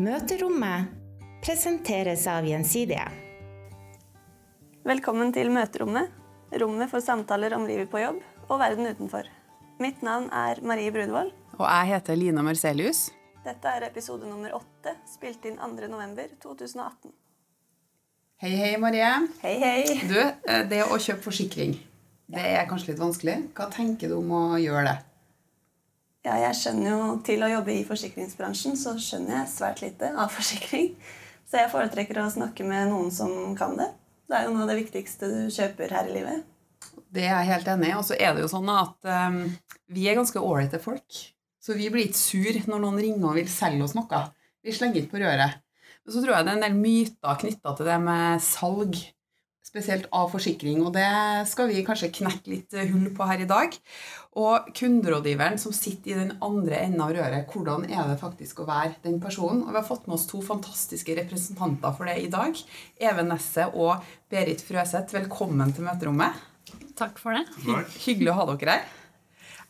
Møterommet 0.00 0.88
presenteres 1.44 2.22
av 2.30 2.46
Gjensidige. 2.48 3.02
Velkommen 4.88 5.34
til 5.36 5.50
Møterommet, 5.52 6.08
rommet 6.62 6.88
for 6.88 7.04
samtaler 7.04 7.52
om 7.52 7.66
livet 7.68 7.90
på 7.92 8.00
jobb 8.00 8.22
og 8.46 8.62
verden 8.62 8.88
utenfor. 8.88 9.28
Mitt 9.84 10.00
navn 10.00 10.30
er 10.32 10.62
Marie 10.64 10.94
Brudvold. 10.94 11.34
Og 11.58 11.66
jeg 11.66 11.90
heter 11.90 12.16
Lina 12.16 12.40
Marcelius. 12.40 13.10
Dette 13.44 13.68
er 13.68 13.84
episode 13.90 14.24
nummer 14.24 14.56
åtte, 14.56 14.96
spilt 15.12 15.44
inn 15.44 15.60
2.11.2018. 15.60 17.12
Hei, 18.40 18.56
hei, 18.56 18.74
Marie. 18.80 19.12
Hei, 19.44 19.56
hei. 19.60 19.78
Du, 20.08 20.16
eh, 20.16 20.64
det 20.72 20.86
å 20.88 20.96
kjøpe 20.96 21.28
forsikring, 21.28 21.76
det 22.32 22.48
er 22.56 22.64
kanskje 22.70 22.94
litt 22.94 23.04
vanskelig. 23.04 23.40
Hva 23.52 23.68
tenker 23.68 24.08
du 24.08 24.22
om 24.22 24.38
å 24.40 24.44
gjøre 24.56 24.88
det? 24.88 25.00
Ja, 26.22 26.36
jeg 26.38 26.54
skjønner 26.54 26.92
jo 26.92 27.00
Til 27.26 27.42
å 27.42 27.50
jobbe 27.50 27.74
i 27.74 27.82
forsikringsbransjen 27.86 28.78
så 28.78 28.94
skjønner 29.00 29.40
jeg 29.40 29.50
svært 29.56 29.82
lite 29.82 30.12
av 30.14 30.30
forsikring. 30.30 30.92
Så 31.48 31.60
jeg 31.60 31.72
foretrekker 31.72 32.22
å 32.22 32.30
snakke 32.32 32.64
med 32.64 32.92
noen 32.92 33.10
som 33.12 33.52
kan 33.58 33.74
det. 33.76 33.90
Det 34.30 34.38
er 34.38 34.46
jo 34.46 34.54
noe 34.54 34.64
av 34.64 34.70
det 34.70 34.78
viktigste 34.78 35.28
du 35.28 35.40
kjøper 35.52 35.92
her 35.92 36.08
i 36.08 36.14
livet. 36.14 36.46
Det 37.12 37.26
er 37.26 37.34
jeg 37.34 37.50
helt 37.50 37.68
enig 37.74 37.90
i. 37.90 37.96
Og 37.98 38.06
så 38.08 38.16
er 38.16 38.32
det 38.32 38.44
jo 38.44 38.48
sånn 38.48 38.70
at 38.72 39.10
um, 39.28 39.42
vi 39.92 40.06
er 40.08 40.16
ganske 40.16 40.40
ålreite 40.40 40.80
folk. 40.80 41.18
Så 41.62 41.76
vi 41.76 41.90
blir 41.92 42.08
ikke 42.08 42.18
sur 42.18 42.56
når 42.70 42.80
noen 42.86 43.02
ringer 43.02 43.28
og 43.28 43.36
vil 43.36 43.50
selge 43.52 43.84
oss 43.84 43.96
noe. 43.98 44.22
Vi 44.64 44.72
slenger 44.74 45.02
ikke 45.02 45.18
på 45.18 45.22
røret. 45.22 45.60
Men 46.02 46.14
så 46.14 46.22
tror 46.22 46.34
jeg 46.34 46.46
det 46.46 46.54
er 46.54 46.56
en 46.56 46.64
del 46.64 46.78
myter 46.78 47.42
knytta 47.42 47.74
til 47.76 47.90
det 47.90 47.98
med 48.02 48.42
salg, 48.42 48.96
spesielt 49.72 50.08
av 50.12 50.28
forsikring. 50.32 50.82
Og 50.84 50.92
det 50.92 51.08
skal 51.48 51.70
vi 51.70 51.84
kanskje 51.86 52.12
knekke 52.12 52.52
litt 52.52 52.76
hull 52.92 53.08
på 53.16 53.28
her 53.30 53.42
i 53.42 53.48
dag. 53.48 53.72
Og 54.36 54.68
kunderådgiveren 54.76 55.58
som 55.60 55.74
sitter 55.76 56.12
i 56.12 56.18
den 56.18 56.34
andre 56.44 56.78
enden 56.84 57.02
av 57.04 57.12
røret, 57.16 57.48
hvordan 57.52 57.88
er 57.88 58.06
det 58.08 58.20
faktisk 58.20 58.62
å 58.62 58.68
være 58.68 58.98
den 59.04 59.18
personen? 59.20 59.64
Og 59.64 59.72
vi 59.72 59.80
har 59.80 59.88
fått 59.88 60.06
med 60.08 60.18
oss 60.18 60.28
to 60.28 60.40
fantastiske 60.44 61.16
representanter 61.22 61.96
for 61.96 62.08
det 62.08 62.18
i 62.20 62.30
dag. 62.32 62.56
Even 63.00 63.32
Nesset 63.32 63.72
og 63.72 64.04
Berit 64.32 64.64
Frøseth, 64.64 65.12
velkommen 65.16 65.72
til 65.76 65.88
møterommet. 65.88 66.48
Takk 66.96 67.16
for 67.20 67.36
det. 67.36 67.46
Hyggelig 68.04 68.32
å 68.32 68.40
ha 68.42 68.50
dere 68.52 68.76
her. 68.76 68.98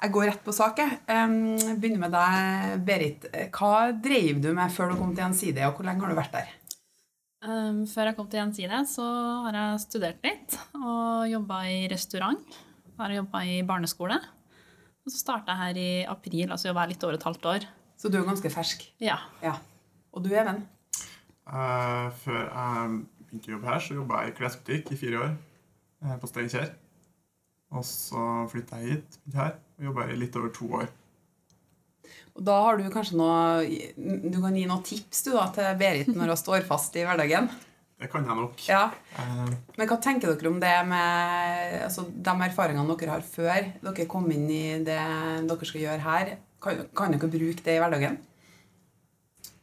Jeg 0.02 0.10
går 0.16 0.24
rett 0.26 0.40
på 0.42 0.54
sak. 0.54 0.80
jeg. 0.82 0.98
Begynner 1.78 2.00
med 2.02 2.14
deg, 2.14 2.72
Berit. 2.86 3.28
Hva 3.54 3.92
drev 3.94 4.42
du 4.42 4.50
med 4.50 4.74
før 4.74 4.90
du 4.90 4.98
kom 4.98 5.14
til 5.14 5.22
Gjensidige, 5.22 5.70
og 5.70 5.78
hvor 5.78 5.86
lenge 5.86 6.02
har 6.02 6.10
du 6.10 6.18
vært 6.18 6.34
der? 6.34 6.50
Um, 7.42 7.80
før 7.90 8.06
jeg 8.06 8.14
kom 8.14 8.28
til 8.30 8.38
Gjensidige, 8.38 8.84
så 8.86 9.04
har 9.48 9.56
jeg 9.56 9.80
studert 9.82 10.20
litt 10.22 10.54
og 10.78 11.26
jobba 11.26 11.64
i 11.66 11.80
restaurant. 11.90 12.58
Har 13.00 13.10
jeg 13.10 13.18
jobba 13.18 13.40
i 13.50 13.56
barneskole. 13.66 14.18
Og 15.02 15.10
så 15.10 15.18
starta 15.18 15.56
jeg 15.56 15.62
her 15.62 15.80
i 15.82 15.88
april, 16.06 16.52
altså 16.54 16.70
jobba 16.70 16.86
litt 16.86 17.02
over 17.02 17.18
et 17.18 17.26
halvt 17.26 17.48
år. 17.50 17.66
Så 17.98 18.10
du 18.10 18.20
er 18.20 18.28
ganske 18.28 18.50
fersk? 18.50 18.84
Ja. 19.02 19.18
ja. 19.42 19.56
Og 20.14 20.22
du, 20.22 20.30
Even? 20.30 20.62
Uh, 21.42 22.14
før 22.22 22.44
jeg 22.44 22.94
begynte 23.26 23.50
å 23.50 23.56
jobbe 23.56 23.70
her, 23.72 23.82
så 23.82 23.98
jobba 23.98 24.22
jeg 24.22 24.30
i 24.30 24.36
klesbutikk 24.38 24.94
i 24.94 25.00
fire 25.00 25.24
år 25.24 25.34
uh, 25.34 26.14
på 26.22 26.30
Steinkjer. 26.30 26.70
Og 27.74 27.82
så 27.88 28.26
flytta 28.52 28.78
jeg 28.82 29.00
hit 29.00 29.18
her 29.34 29.56
og 29.80 29.88
jobba 29.88 30.06
i 30.12 30.18
litt 30.20 30.38
over 30.38 30.54
to 30.54 30.70
år. 30.78 30.90
Og 32.32 32.46
da 32.46 32.54
har 32.64 32.78
du 32.80 32.86
kanskje 32.92 33.18
noe 33.20 33.66
Du 34.32 34.38
kan 34.40 34.54
gi 34.56 34.64
noen 34.64 34.84
tips 34.86 35.26
du 35.26 35.34
da 35.34 35.48
til 35.52 35.76
Berit 35.80 36.08
når 36.14 36.32
hun 36.32 36.40
står 36.40 36.64
fast 36.68 36.96
i 36.96 37.04
hverdagen? 37.04 37.50
Det 38.02 38.08
kan 38.10 38.24
jeg 38.26 38.34
nok. 38.34 38.62
Ja. 38.66 38.88
Men 39.76 39.86
hva 39.86 39.98
tenker 40.02 40.32
dere 40.32 40.50
om 40.50 40.58
det 40.62 40.72
med 40.90 41.76
altså, 41.86 42.02
de 42.10 42.32
erfaringene 42.48 42.96
dere 42.98 43.14
har 43.14 43.22
før 43.22 43.68
dere 43.84 44.08
kom 44.10 44.26
inn 44.34 44.48
i 44.50 44.64
det 44.82 44.98
dere 45.46 45.68
skal 45.68 45.84
gjøre 45.84 46.02
her? 46.02 46.32
Kan, 46.62 46.82
kan 46.98 47.14
dere 47.14 47.30
bruke 47.30 47.62
det 47.62 47.76
i 47.76 47.82
hverdagen? 47.82 48.18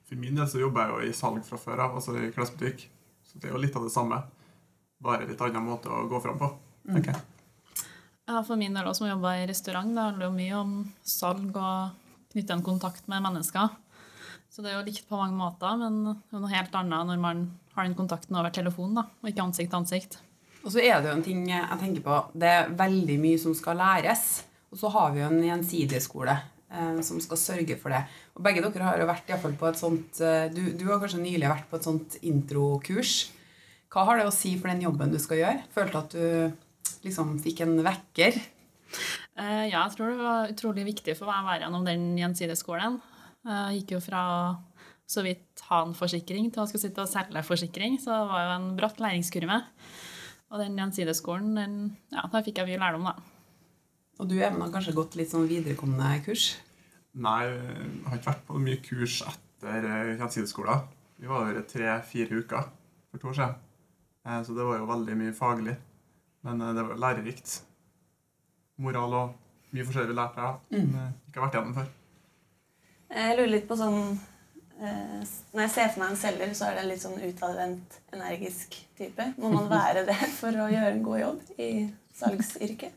For 0.08 0.17
min 0.22 0.39
del 0.39 0.48
så 0.50 0.61
jobber 0.61 0.88
jeg 0.88 0.94
jo 0.94 1.09
i 1.11 1.17
salg 1.17 1.44
fra 1.45 1.59
før 1.59 1.83
av, 1.83 2.00
altså 2.00 2.16
i 2.16 2.31
klesbutikk. 2.33 2.88
Så 3.28 3.42
det 3.42 3.50
er 3.50 3.58
jo 3.58 3.61
litt 3.61 3.76
av 3.76 3.83
det 3.86 3.92
samme. 3.94 4.23
Bare 5.04 5.27
litt 5.27 5.43
annen 5.43 5.67
måte 5.67 5.92
å 5.92 6.08
gå 6.10 6.23
fram 6.23 6.39
på. 6.39 6.49
tenker 6.88 7.14
jeg. 7.14 7.27
Ja, 8.30 8.39
For 8.45 8.55
min 8.61 8.73
del 8.77 8.88
også, 8.88 9.04
som 9.04 9.11
jobber 9.11 9.42
i 9.42 9.48
restaurant, 9.49 9.92
det 9.93 10.05
handler 10.05 10.30
jo 10.30 10.38
mye 10.38 10.58
om 10.64 10.73
salg 11.04 11.60
og 11.60 12.08
knytte 12.34 12.56
en 12.56 12.66
kontakt 12.66 13.08
med 13.12 13.23
mennesker. 13.26 13.76
Så 14.50 14.64
det 14.66 14.72
er 14.72 14.80
jo 14.80 14.88
likt 14.88 15.06
på 15.10 15.17
mange 15.20 15.38
måter, 15.38 15.78
men 15.78 16.02
det 16.10 16.36
er 16.36 16.42
noe 16.42 16.54
helt 16.54 16.76
annet 16.78 17.10
når 17.12 17.22
man 17.22 17.45
har 17.76 17.86
den 17.86 17.98
kontakten 17.98 18.38
over 18.38 18.54
telefon, 18.54 18.95
da, 18.98 19.06
og 19.22 19.30
ikke 19.30 19.45
ansikt 19.45 19.72
til 19.72 19.80
ansikt. 19.80 20.20
Og 20.66 20.73
så 20.73 20.82
er 20.84 21.00
det 21.00 21.10
jo 21.10 21.16
en 21.16 21.26
ting 21.26 21.44
jeg 21.48 21.80
tenker 21.80 22.04
på. 22.04 22.16
Det 22.36 22.50
er 22.52 22.72
veldig 22.78 23.17
mye 23.22 23.40
som 23.42 23.54
skal 23.56 23.80
læres. 23.80 24.26
Og 24.70 24.82
så 24.82 24.92
har 24.94 25.14
vi 25.14 25.22
jo 25.22 25.30
en 25.30 25.45
gjensidigskole 25.45 26.36
eh, 26.36 27.00
som 27.06 27.22
skal 27.23 27.40
sørge 27.42 27.78
for 27.80 27.94
det. 27.94 28.04
Og 28.36 28.44
begge 28.46 28.61
dere 28.66 28.86
har 28.86 29.02
jo 29.02 29.08
vært 29.10 29.32
i 29.32 29.40
fall 29.42 29.56
på 29.58 29.70
et 29.70 29.80
sånt 29.80 30.20
eh, 30.22 30.50
du, 30.54 30.61
du, 30.78 30.86
har 30.90 31.00
kanskje 31.02 31.23
nylig 31.23 31.50
vært 31.50 31.70
på 31.72 31.80
et 31.80 31.88
sånt 31.88 32.20
introkurs. 32.22 33.16
Hva 33.90 34.06
har 34.06 34.20
det 34.20 34.28
å 34.30 34.36
si 34.36 34.54
for 34.60 34.70
den 34.70 34.84
jobben 34.86 35.14
du 35.14 35.17
skal 35.22 35.42
gjøre? 35.42 35.66
Følte 35.73 36.04
at 36.04 36.14
du 36.14 37.06
liksom 37.08 37.38
fikk 37.42 37.64
en 37.66 37.80
vekker? 37.86 38.38
Eh, 39.39 39.66
ja, 39.70 39.83
jeg 39.83 39.95
tror 39.95 40.11
det 40.11 40.23
var 40.23 40.54
utrolig 40.54 40.86
viktig 40.89 41.16
for 41.17 41.30
meg 41.30 41.44
å 41.44 41.50
være 41.50 41.66
gjennom 41.66 41.86
den 41.88 42.10
gjensidigeskolen. 42.20 43.00
Jeg 43.50 43.80
gikk 43.80 43.95
jo 43.95 44.02
fra 44.04 44.23
å 44.30 44.42
så 45.10 45.23
vidt 45.26 45.64
ha 45.72 45.82
en 45.82 45.95
forsikring 45.98 46.52
til 46.54 46.61
å 46.61 46.67
skulle 46.70 46.83
sitte 46.83 47.02
og 47.02 47.10
selge 47.10 47.42
forsikring, 47.45 47.98
så 48.02 48.14
det 48.14 48.30
var 48.30 48.44
jo 48.45 48.55
en 48.60 48.67
bratt 48.78 48.99
læringskurve. 49.02 49.58
Og 50.49 50.61
den 50.61 50.78
gjensideskolen, 50.78 51.55
den, 51.58 51.78
ja, 52.14 52.28
der 52.30 52.45
fikk 52.45 52.61
jeg 52.61 52.70
mye 52.70 52.82
lærdom, 52.82 53.08
da. 53.10 53.16
Og 54.20 54.30
du 54.30 54.36
Even, 54.38 54.60
har 54.61 54.73
kanskje 54.73 54.94
gått 54.98 55.16
litt 55.17 55.32
sånn 55.32 55.48
viderekommende 55.49 56.20
kurs? 56.26 56.52
Nei, 57.17 57.39
jeg 57.48 58.04
har 58.05 58.20
ikke 58.20 58.30
vært 58.30 58.45
på 58.49 58.61
mye 58.61 58.82
kurs 58.86 59.22
etter 59.26 59.88
gjensideskolen. 60.20 60.86
Vi 61.20 61.30
var 61.30 61.49
der 61.55 61.66
tre-fire 61.67 62.44
uker 62.44 62.70
for 63.10 63.22
to 63.22 63.32
år 63.32 63.39
siden. 63.39 63.66
Så 64.45 64.54
det 64.58 64.67
var 64.67 64.78
jo 64.78 64.89
veldig 64.92 65.17
mye 65.23 65.33
faglig. 65.36 65.78
Men 66.45 66.61
det 66.61 66.86
var 66.86 67.02
lærerikt. 67.02 67.55
Moral 68.80 69.16
og 69.20 69.38
mye 69.76 69.86
forskjellig 69.86 70.14
vi 70.14 70.17
lærte 70.17 70.44
av. 70.44 70.60
Mm. 70.73 70.94
Ikke 71.30 71.40
har 71.40 71.48
vært 71.48 71.58
gjennom 71.60 71.78
før. 71.78 71.90
Jeg 73.10 73.38
lurer 73.38 73.52
litt 73.56 73.66
på 73.70 73.78
sånn 73.78 74.00
Når 74.80 75.64
jeg 75.64 75.72
ser 75.73 75.88
for 75.90 76.02
meg 76.04 76.12
en 76.14 76.20
selger, 76.22 76.52
så 76.56 76.67
er 76.67 76.78
det 76.78 76.84
en 76.84 76.92
litt 76.92 77.02
sånn 77.04 77.17
utadvendt, 77.20 77.98
energisk 78.16 78.78
type. 78.98 79.26
Må 79.42 79.52
man 79.52 79.67
være 79.72 80.06
det 80.08 80.17
for 80.40 80.56
å 80.56 80.70
gjøre 80.72 80.94
en 80.94 81.04
god 81.04 81.23
jobb 81.23 81.60
i 81.60 81.70
salgsyrket? 82.16 82.95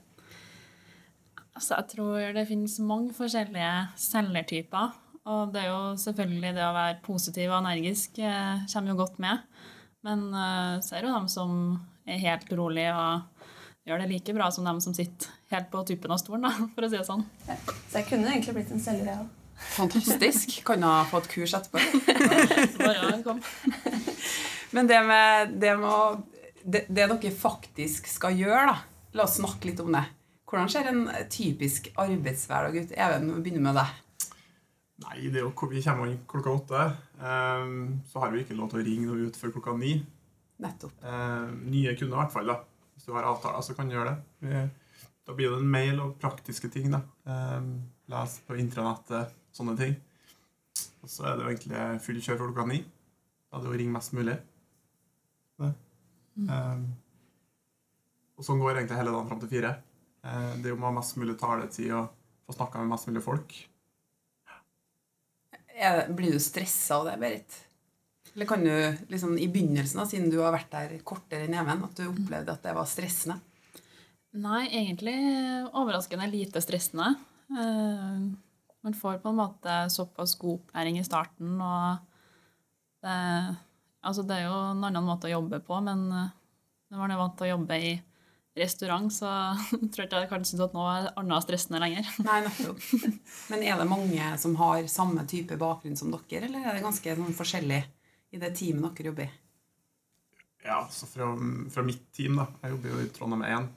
Altså, 1.53 1.75
jeg 1.75 1.89
tror 1.97 2.37
det 2.37 2.47
finnes 2.49 2.79
mange 2.87 3.13
forskjellige 3.17 3.73
selgertyper. 4.01 4.95
Og 5.31 5.53
det 5.55 5.63
er 5.63 5.69
jo 5.71 5.97
selvfølgelig 6.03 6.55
det 6.57 6.65
å 6.67 6.75
være 6.75 7.03
positiv 7.05 7.53
og 7.53 7.61
energisk 7.61 8.19
eh, 8.19 8.65
kommer 8.73 8.93
jo 8.93 9.01
godt 9.03 9.21
med. 9.23 9.45
Men 10.03 10.25
uh, 10.35 10.81
så 10.83 10.97
er 10.97 11.05
det 11.05 11.11
jo 11.11 11.15
dem 11.15 11.29
som 11.31 11.53
er 12.03 12.23
helt 12.25 12.49
rolig 12.59 12.89
og 12.91 13.32
gjør 13.89 14.03
det 14.03 14.09
like 14.11 14.35
bra 14.37 14.49
som 14.55 14.67
dem 14.67 14.81
som 14.83 14.95
sitter 14.97 15.31
helt 15.53 15.71
på 15.73 15.83
tuppen 15.89 16.15
av 16.15 16.21
stolen, 16.23 16.47
da, 16.47 16.69
for 16.75 16.87
å 16.87 16.91
si 16.91 16.99
det 16.99 17.07
sånn. 17.09 17.25
Ja. 17.49 17.59
Så 17.67 18.01
jeg 18.01 18.09
kunne 18.11 18.31
egentlig 18.33 18.57
blitt 18.59 18.75
en 18.75 18.83
selger, 18.83 19.11
jeg 19.11 19.25
òg. 19.25 19.39
Fantastisk. 19.63 20.57
Kan 20.67 20.83
ha 20.83 21.03
fått 21.11 21.29
kurs 21.31 21.55
etterpå. 21.55 21.79
Bare 22.83 23.21
kom. 23.23 23.43
Men 24.73 24.89
det 24.89 25.03
med, 25.07 25.53
det, 25.61 25.75
med 25.79 26.23
det, 26.65 26.87
det, 26.89 27.07
dere 27.07 27.35
faktisk 27.37 28.09
skal 28.11 28.39
gjøre, 28.39 28.73
da. 28.73 28.79
La 29.13 29.27
oss 29.29 29.37
snakke 29.39 29.69
litt 29.69 29.83
om 29.85 29.93
det. 29.93 30.07
Hvordan 30.49 30.71
ser 30.73 30.89
en 30.89 31.05
typisk 31.33 31.91
arbeidshverdag 32.01 32.79
ut? 32.81 32.97
Even, 32.97 33.29
vi 33.37 33.45
begynner 33.45 33.67
med 33.69 33.79
deg. 33.81 33.93
Nei, 35.03 35.17
det 35.33 35.41
er 35.41 35.47
jo, 35.47 35.53
Vi 35.71 35.83
kommer 35.85 36.11
inn 36.11 36.21
klokka 36.29 36.57
åtte. 36.57 36.83
Um, 37.21 38.03
så 38.09 38.23
har 38.23 38.33
vi 38.33 38.45
ikke 38.45 38.57
lov 38.57 38.73
til 38.73 38.83
å 38.83 38.87
ringe 38.87 39.09
noe 39.09 39.29
ut 39.29 39.39
før 39.39 39.55
klokka 39.57 39.77
ni. 39.79 39.97
Nettopp. 40.63 40.95
Um, 41.05 41.65
nye 41.73 41.95
kunder, 41.99 42.17
i 42.17 42.21
hvert 42.23 42.35
fall. 42.35 42.53
da. 42.53 42.61
Hvis 43.03 43.09
du 43.11 43.17
har 43.17 43.25
avtaler, 43.27 43.63
så 43.67 43.75
kan 43.75 43.89
du 43.91 43.97
gjøre 43.97 44.13
det. 44.15 44.61
Da 45.27 45.35
blir 45.35 45.51
det 45.51 45.57
en 45.59 45.71
mail 45.75 45.97
og 45.99 46.13
praktiske 46.23 46.69
ting. 46.71 46.85
da. 46.93 47.01
Um, 47.27 47.81
les 48.07 48.37
på 48.47 48.55
intranettet, 48.63 49.33
sånne 49.51 49.75
ting. 49.81 49.97
Og 51.03 51.11
så 51.11 51.25
er 51.27 51.35
det 51.35 51.43
jo 51.43 51.51
egentlig 51.51 52.05
full 52.05 52.21
kjør 52.23 52.39
for 52.39 52.53
klokka 52.53 52.69
ni. 52.71 52.79
Da 53.51 53.59
er 53.59 53.65
det 53.65 53.73
å 53.73 53.81
ringe 53.81 53.97
mest 53.97 54.15
mulig. 54.15 54.37
Mm. 56.33 56.85
og 58.39 58.47
sånn 58.47 58.63
går 58.63 58.79
egentlig 58.79 59.01
hele 59.01 59.11
dagen 59.13 59.27
fram 59.33 59.43
til 59.43 59.51
fire. 59.51 59.75
Uh, 60.23 60.55
det 60.63 60.71
er 60.71 60.77
jo 60.77 60.79
å 60.79 60.87
ha 60.87 60.95
mest 61.01 61.19
mulig 61.19 61.35
taletid 61.43 61.91
og 61.99 62.15
få 62.47 62.55
snakka 62.55 62.85
med 62.85 62.95
mest 62.95 63.11
mulig 63.11 63.27
folk. 63.27 63.59
Blir 66.15 66.39
du 66.39 66.39
stressa 66.39 67.03
av 67.03 67.11
det, 67.11 67.19
Berit? 67.19 67.63
Eller 68.35 68.49
kan 68.49 68.65
du 68.65 68.73
liksom 69.13 69.35
i 69.39 69.49
begynnelsen, 69.53 70.01
da, 70.01 70.07
siden 70.09 70.31
du 70.33 70.39
har 70.41 70.55
vært 70.55 70.71
der 70.73 70.95
kortere 71.05 71.45
enn 71.47 71.57
Even, 71.59 71.83
at 71.85 71.99
du 71.99 72.07
opplevde 72.09 72.55
at 72.55 72.63
det 72.65 72.77
var 72.77 72.89
stressende? 72.89 73.41
Nei, 74.33 74.63
egentlig 74.73 75.17
overraskende 75.77 76.31
lite 76.33 76.63
stressende. 76.65 77.11
Man 77.53 78.97
får 78.97 79.21
på 79.21 79.29
en 79.29 79.41
måte 79.43 79.75
såpass 79.93 80.39
god 80.41 80.63
opplæring 80.63 80.97
i 80.99 81.05
starten, 81.05 81.59
og 81.61 82.01
det, 83.05 83.19
altså 84.01 84.25
det 84.25 84.39
er 84.39 84.49
jo 84.49 84.57
en 84.71 84.89
annen 84.89 85.05
måte 85.05 85.29
å 85.29 85.35
jobbe 85.35 85.61
på, 85.67 85.83
men 85.85 86.09
når 86.09 86.97
man 87.03 87.13
er 87.13 87.21
vant 87.21 87.37
til 87.37 87.51
å 87.51 87.53
jobbe 87.53 87.79
i 87.85 87.93
restaurant, 88.57 89.13
så 89.13 89.29
tror 89.93 90.03
jeg 90.03 90.09
ikke 90.09 90.25
jeg 90.25 90.31
kan 90.33 90.45
synes 90.49 90.65
at 90.67 90.75
nå 90.77 90.85
er 90.89 91.11
annet 91.21 91.45
stressende 91.45 91.81
lenger. 91.85 92.09
Nei, 92.25 92.43
nettopp. 92.47 92.83
Men 93.53 93.65
er 93.69 93.81
det 93.81 93.89
mange 93.93 94.37
som 94.41 94.57
har 94.61 94.89
samme 94.93 95.25
type 95.29 95.61
bakgrunn 95.61 95.99
som 96.01 96.13
dere, 96.13 96.49
eller 96.49 96.65
er 96.65 96.79
det 96.79 96.85
ganske 96.85 97.17
sånn 97.21 97.37
forskjellig 97.37 97.83
i 98.33 98.41
det 98.41 98.53
teamet 98.57 98.97
dere 98.97 99.13
jobber 99.13 99.29
i? 99.29 99.31
Ja, 100.63 100.79
så 100.91 101.09
fra, 101.11 101.29
fra 101.75 101.85
mitt 101.85 102.05
team, 102.15 102.39
da, 102.39 102.47
jeg 102.63 102.77
jobber 102.77 102.93
jo 102.93 103.03
i 103.03 103.11
Trondheim 103.15 103.45
1, 103.49 103.69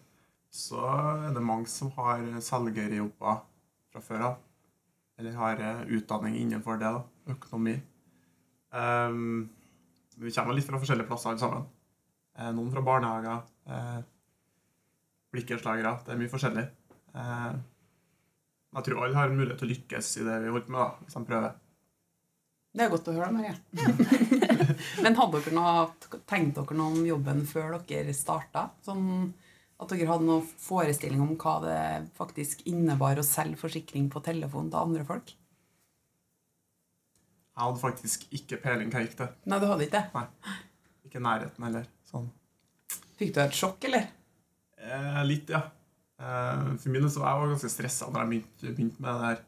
så 0.56 0.82
er 0.86 1.34
det 1.36 1.44
mange 1.44 1.70
som 1.72 1.90
har 1.98 2.24
selgerjobber 2.46 3.42
fra 3.92 4.04
før 4.06 4.28
av. 4.30 4.36
Eller 5.20 5.38
har 5.40 5.62
eh, 5.64 5.84
utdanning 5.98 6.38
innenfor 6.38 6.78
det, 6.80 6.92
da, 6.92 7.34
økonomi. 7.34 7.76
Um, 8.76 9.48
vi 10.20 10.32
kommer 10.36 10.56
litt 10.56 10.68
fra 10.68 10.80
forskjellige 10.80 11.08
plasser 11.10 11.32
alle 11.32 11.42
sammen. 11.42 11.68
Eh, 12.38 12.52
noen 12.56 12.72
fra 12.74 12.84
barnehager, 12.86 13.44
Uh, 13.66 13.98
blikkenslagere. 15.34 15.96
Det 16.06 16.12
er 16.14 16.20
mye 16.20 16.30
forskjellig. 16.30 16.64
Uh, 17.16 17.56
jeg 18.76 18.86
tror 18.86 19.00
alle 19.02 19.18
har 19.18 19.32
mulighet 19.34 19.58
til 19.58 19.66
å 19.66 19.72
lykkes 19.72 20.10
i 20.20 20.26
det 20.28 20.36
vi 20.44 20.52
holder 20.52 20.68
på 20.68 20.76
med, 20.76 20.84
da, 20.84 21.06
hvis 21.08 21.18
de 21.18 21.22
prøver. 21.32 21.56
Det 22.76 22.84
er 22.84 22.92
godt 22.92 23.08
å 23.08 23.16
høre, 23.16 23.32
Marie. 23.32 23.56
Men 25.04 25.16
hadde 25.16 25.40
dere 25.40 25.56
noe, 25.56 25.86
tenkt 26.28 26.58
dere 26.58 26.76
noe 26.76 26.92
om 26.92 27.06
jobben 27.08 27.46
før 27.48 27.78
dere 27.88 28.16
starta? 28.16 28.68
Sånn 28.84 29.32
at 29.80 29.92
dere 29.92 30.10
hadde 30.10 30.28
noen 30.28 30.44
forestilling 30.60 31.24
om 31.24 31.34
hva 31.40 31.56
det 31.64 31.80
faktisk 32.20 32.66
innebar 32.68 33.20
å 33.20 33.26
selge 33.28 33.60
forsikring 33.64 34.10
på 34.12 34.24
telefon 34.28 34.68
til 34.72 34.82
andre 34.82 35.08
folk? 35.08 35.32
Jeg 37.56 37.64
hadde 37.64 37.80
faktisk 37.80 38.28
ikke 38.36 38.60
peiling 38.60 38.92
hva 38.92 39.06
gikk 39.06 39.16
til. 39.22 39.32
Nei, 39.48 39.62
du 39.64 39.70
hadde 39.72 39.88
ikke 39.88 40.02
det? 40.02 40.06
Nei. 40.20 40.60
Ikke 41.08 41.24
nærheten 41.24 41.68
heller. 41.70 41.88
Sånn. 42.12 42.28
Fikk 43.16 43.32
du 43.38 43.40
et 43.46 43.56
sjokk, 43.56 43.88
eller? 43.88 44.10
Eh, 44.84 45.22
litt, 45.32 45.52
ja. 45.56 45.64
Eh, 46.20 46.76
for 46.76 46.92
min 46.92 47.06
del 47.06 47.12
så 47.12 47.24
var 47.24 47.40
jeg 47.40 47.56
ganske 47.56 47.72
stressa 47.72 48.12
når 48.12 48.20
jeg 48.20 48.32
begynte, 48.34 48.74
begynte 48.74 49.06
med 49.06 49.16
det 49.16 49.30
her. 49.30 49.44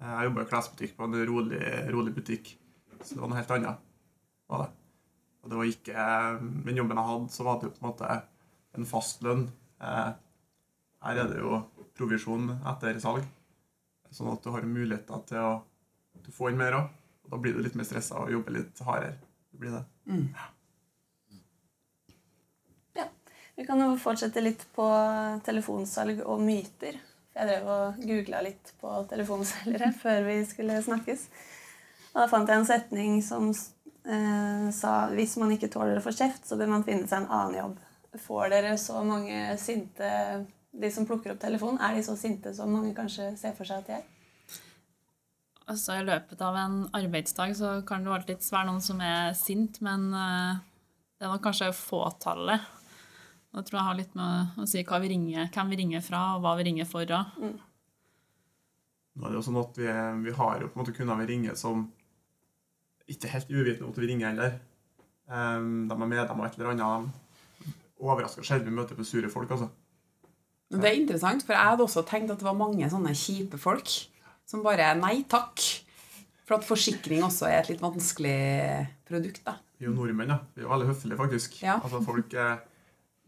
Eh, 0.00 0.10
jeg 0.10 0.28
jobba 0.30 0.44
i 0.44 0.50
klesbutikk 0.50 0.96
på 0.96 1.06
en 1.06 1.16
rolig, 1.28 1.62
rolig, 1.92 2.14
butikk, 2.16 2.52
så 3.00 3.14
det 3.14 3.22
var 3.22 3.32
noe 3.32 3.40
helt 3.40 3.56
annet. 3.56 3.88
Var 4.50 4.62
det. 4.64 4.70
Og 5.40 5.50
det 5.50 5.56
var 5.56 5.68
ikke 5.70 6.06
Den 6.66 6.78
jobben 6.80 6.98
jeg 7.00 7.08
hadde, 7.08 7.32
så 7.32 7.44
var 7.46 7.58
det 7.58 7.68
jo 7.68 7.74
på 7.76 7.80
en 7.80 7.88
måte 7.90 8.14
en 8.76 8.88
fast 8.88 9.24
lønn. 9.26 9.46
Eh, 9.80 10.12
her 11.06 11.20
er 11.22 11.28
det 11.30 11.40
jo 11.40 11.62
provisjon 11.96 12.54
etter 12.58 13.00
salg, 13.02 13.26
sånn 14.12 14.32
at 14.32 14.44
du 14.44 14.50
har 14.54 14.68
muligheter 14.68 15.26
til 15.28 15.42
å, 15.42 15.52
du 16.20 16.30
får 16.30 16.36
få 16.36 16.52
inn 16.52 16.60
mer 16.60 16.78
òg. 16.78 16.96
Og 17.24 17.34
da 17.34 17.40
blir 17.42 17.56
du 17.56 17.60
litt 17.64 17.76
mer 17.78 17.88
stressa 17.88 18.24
og 18.24 18.32
jobber 18.32 18.56
litt 18.56 18.80
hardere. 18.84 19.20
Det 19.50 19.60
blir 19.60 19.76
det. 19.76 19.84
Mm. 20.10 20.26
Ja. 20.36 20.48
Vi 23.60 23.66
kan 23.66 23.76
jo 23.82 23.90
fortsette 24.00 24.40
litt 24.40 24.62
på 24.72 24.84
telefonsalg 25.44 26.22
og 26.24 26.40
myter. 26.40 26.96
Jeg 27.36 27.46
drev 27.46 27.68
og 27.70 28.00
googla 28.02 28.40
litt 28.42 28.72
på 28.80 28.92
telefonselgere 29.10 29.92
før 30.02 30.24
vi 30.26 30.40
skulle 30.48 30.80
snakkes. 30.84 31.26
Og 32.10 32.22
da 32.24 32.26
fant 32.30 32.50
jeg 32.50 32.60
en 32.60 32.68
setning 32.68 33.20
som 33.22 33.50
eh, 33.50 34.66
sa 34.74 34.94
hvis 35.14 35.36
man 35.40 35.54
ikke 35.54 35.70
tåler 35.70 36.00
å 36.00 36.04
få 36.04 36.14
kjeft, 36.16 36.48
så 36.48 36.58
bør 36.58 36.72
man 36.74 36.86
finne 36.86 37.06
seg 37.06 37.22
en 37.22 37.30
annen 37.30 37.60
jobb. 37.60 37.76
Får 38.18 38.50
dere 38.50 38.72
så 38.82 39.04
mange 39.06 39.52
sinte 39.62 40.08
De 40.74 40.88
som 40.90 41.04
plukker 41.06 41.30
opp 41.32 41.38
telefonen, 41.42 41.78
er 41.82 41.94
de 41.94 42.02
så 42.06 42.16
sinte 42.18 42.50
som 42.54 42.70
mange 42.70 42.90
kanskje 42.94 43.32
ser 43.38 43.54
for 43.58 43.66
seg 43.66 43.82
at 43.82 43.88
de 43.88 43.94
er? 43.98 44.08
Altså, 45.70 45.96
I 45.98 46.06
løpet 46.06 46.40
av 46.42 46.56
en 46.58 46.76
arbeidsdag 46.98 47.54
så 47.58 47.72
kan 47.86 48.02
det 48.06 48.12
alltid 48.14 48.46
være 48.50 48.68
noen 48.68 48.82
som 48.82 49.02
er 49.02 49.32
sint, 49.38 49.80
men 49.86 50.08
uh, 50.14 50.58
det 51.18 51.26
er 51.26 51.30
nok 51.30 51.42
kanskje 51.46 51.72
fåtallet. 51.74 52.66
Det 53.50 53.64
tror 53.66 53.80
jeg 53.80 53.86
har 53.88 53.98
litt 53.98 54.12
med 54.14 54.60
å 54.62 54.66
si 54.70 54.82
vi 54.84 55.10
ringer, 55.10 55.48
hvem 55.50 55.72
vi 55.72 55.78
ringer 55.80 56.04
fra, 56.06 56.20
og 56.36 56.44
hva 56.44 56.54
vi 56.60 56.68
ringer 56.68 56.86
for. 56.86 57.02
Mm. 57.10 57.56
Nå 59.18 59.26
er 59.26 59.32
det 59.32 59.40
jo 59.40 59.46
sånn 59.48 59.58
at 59.58 59.80
vi, 59.80 59.88
vi 60.26 60.34
har 60.36 60.60
jo 60.62 60.68
på 60.70 60.78
en 60.78 60.82
måte 60.84 60.94
kunder 60.94 61.18
vi 61.18 61.26
ringer 61.32 61.58
som 61.58 61.88
ikke 63.10 63.32
helt 63.32 63.50
uvitende 63.50 63.88
om 63.88 63.90
at 63.90 63.98
vi 63.98 64.10
ringer 64.12 64.30
heller. 64.30 64.54
Um, 65.26 65.88
de 65.90 65.96
er 65.96 66.10
medlemmer 66.12 66.46
av 66.46 66.46
et 66.46 66.58
eller 66.58 66.72
annet. 66.76 67.74
Overraska 68.00 68.44
sjelden 68.46 68.70
vi 68.70 68.78
møter 68.78 68.98
på 68.98 69.06
sure 69.06 69.30
folk, 69.32 69.50
altså. 69.50 69.68
Det 70.70 70.86
er 70.86 71.00
interessant, 71.00 71.42
for 71.42 71.56
jeg 71.56 71.72
hadde 71.72 71.82
også 71.82 72.04
tenkt 72.06 72.30
at 72.30 72.38
det 72.38 72.46
var 72.46 72.54
mange 72.54 72.86
sånne 72.92 73.12
kjipe 73.18 73.58
folk 73.58 73.90
som 74.46 74.62
bare 74.62 74.92
Nei 74.98 75.24
takk. 75.30 75.58
For 76.46 76.58
at 76.58 76.66
forsikring 76.66 77.22
også 77.26 77.46
er 77.46 77.60
et 77.60 77.68
litt 77.70 77.82
vanskelig 77.82 78.38
produkt, 79.06 79.42
da. 79.46 79.58
Vi 79.78 79.86
er 79.86 79.90
jo 79.90 79.94
nordmenn, 79.94 80.32
da. 80.32 80.40
Vi 80.54 80.62
er 80.62 80.66
jo 80.66 80.72
veldig 80.72 80.88
høflige, 80.88 81.18
faktisk. 81.18 81.58
Ja. 81.62 81.76
Altså 81.78 82.00
folk 82.02 82.34
eh, 82.34 82.56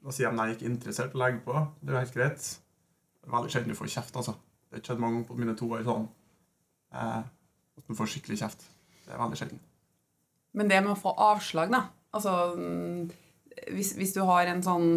Nå 0.03 0.15
sier 0.15 0.33
de 0.33 0.39
nei, 0.39 0.51
ikke 0.55 0.67
interessert 0.67 1.15
i 1.15 1.19
å 1.19 1.23
legge 1.23 1.43
på. 1.45 1.55
Det 1.81 1.93
er 1.93 1.97
jo 1.97 2.03
helt 2.03 2.17
greit. 2.17 2.49
Veldig 3.33 3.53
sjelden 3.55 3.71
du 3.71 3.79
får 3.79 3.93
kjeft, 3.95 4.17
altså. 4.19 4.35
Det 4.69 4.81
har 4.81 4.87
skjedd 4.89 5.03
mange 5.03 5.19
ganger 5.19 5.29
på 5.29 5.39
mine 5.39 5.55
to 5.59 5.69
år 5.77 5.85
sånn 5.87 6.07
eh, 6.97 7.21
at 7.23 7.89
du 7.89 7.97
får 7.99 8.11
skikkelig 8.11 8.41
kjeft. 8.41 8.65
Det 9.05 9.13
er 9.15 9.21
veldig 9.21 9.39
sjelden. 9.39 9.61
Men 10.59 10.71
det 10.71 10.81
med 10.83 10.95
å 10.95 11.01
få 11.01 11.15
avslag, 11.31 11.73
da 11.73 11.87
Altså 12.13 12.33
mm, 12.59 13.07
hvis, 13.73 13.95
hvis 13.97 14.11
du 14.13 14.21
har 14.29 14.51
en 14.51 14.65
sånn 14.65 14.89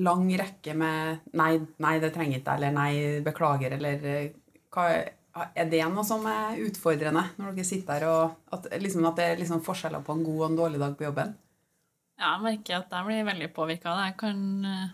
lang 0.00 0.24
rekke 0.40 0.72
med 0.72 1.26
'nei, 1.36 1.58
nei, 1.84 1.98
det 2.00 2.12
trenger 2.14 2.38
ikke', 2.38 2.54
eller 2.56 2.72
'nei, 2.72 2.92
beklager', 3.26 3.76
eller 3.76 4.06
eh, 4.08 4.30
hva 4.72 4.86
Er 5.32 5.64
det 5.64 5.80
noe 5.88 6.04
som 6.04 6.24
er 6.28 6.58
utfordrende 6.60 7.22
når 7.38 7.54
dere 7.56 7.64
sitter 7.64 8.00
der 8.00 8.08
og 8.08 8.34
At, 8.52 8.66
liksom, 8.80 9.04
at 9.08 9.16
det 9.16 9.24
er 9.24 9.38
liksom 9.40 9.62
forskjeller 9.64 10.02
på 10.04 10.12
en 10.12 10.24
god 10.24 10.40
og 10.42 10.50
en 10.50 10.58
dårlig 10.58 10.80
dag 10.80 10.96
på 10.96 11.04
jobben? 11.04 11.32
Ja, 12.20 12.34
jeg 12.34 12.44
merker 12.44 12.80
at 12.80 12.92
jeg 12.92 13.08
blir 13.08 13.30
veldig 13.30 13.48
påvirka 13.56 13.92
av 13.92 14.00
det. 14.00 14.08
Jeg 14.10 14.18
kan 14.20 14.42
uh, 14.66 14.90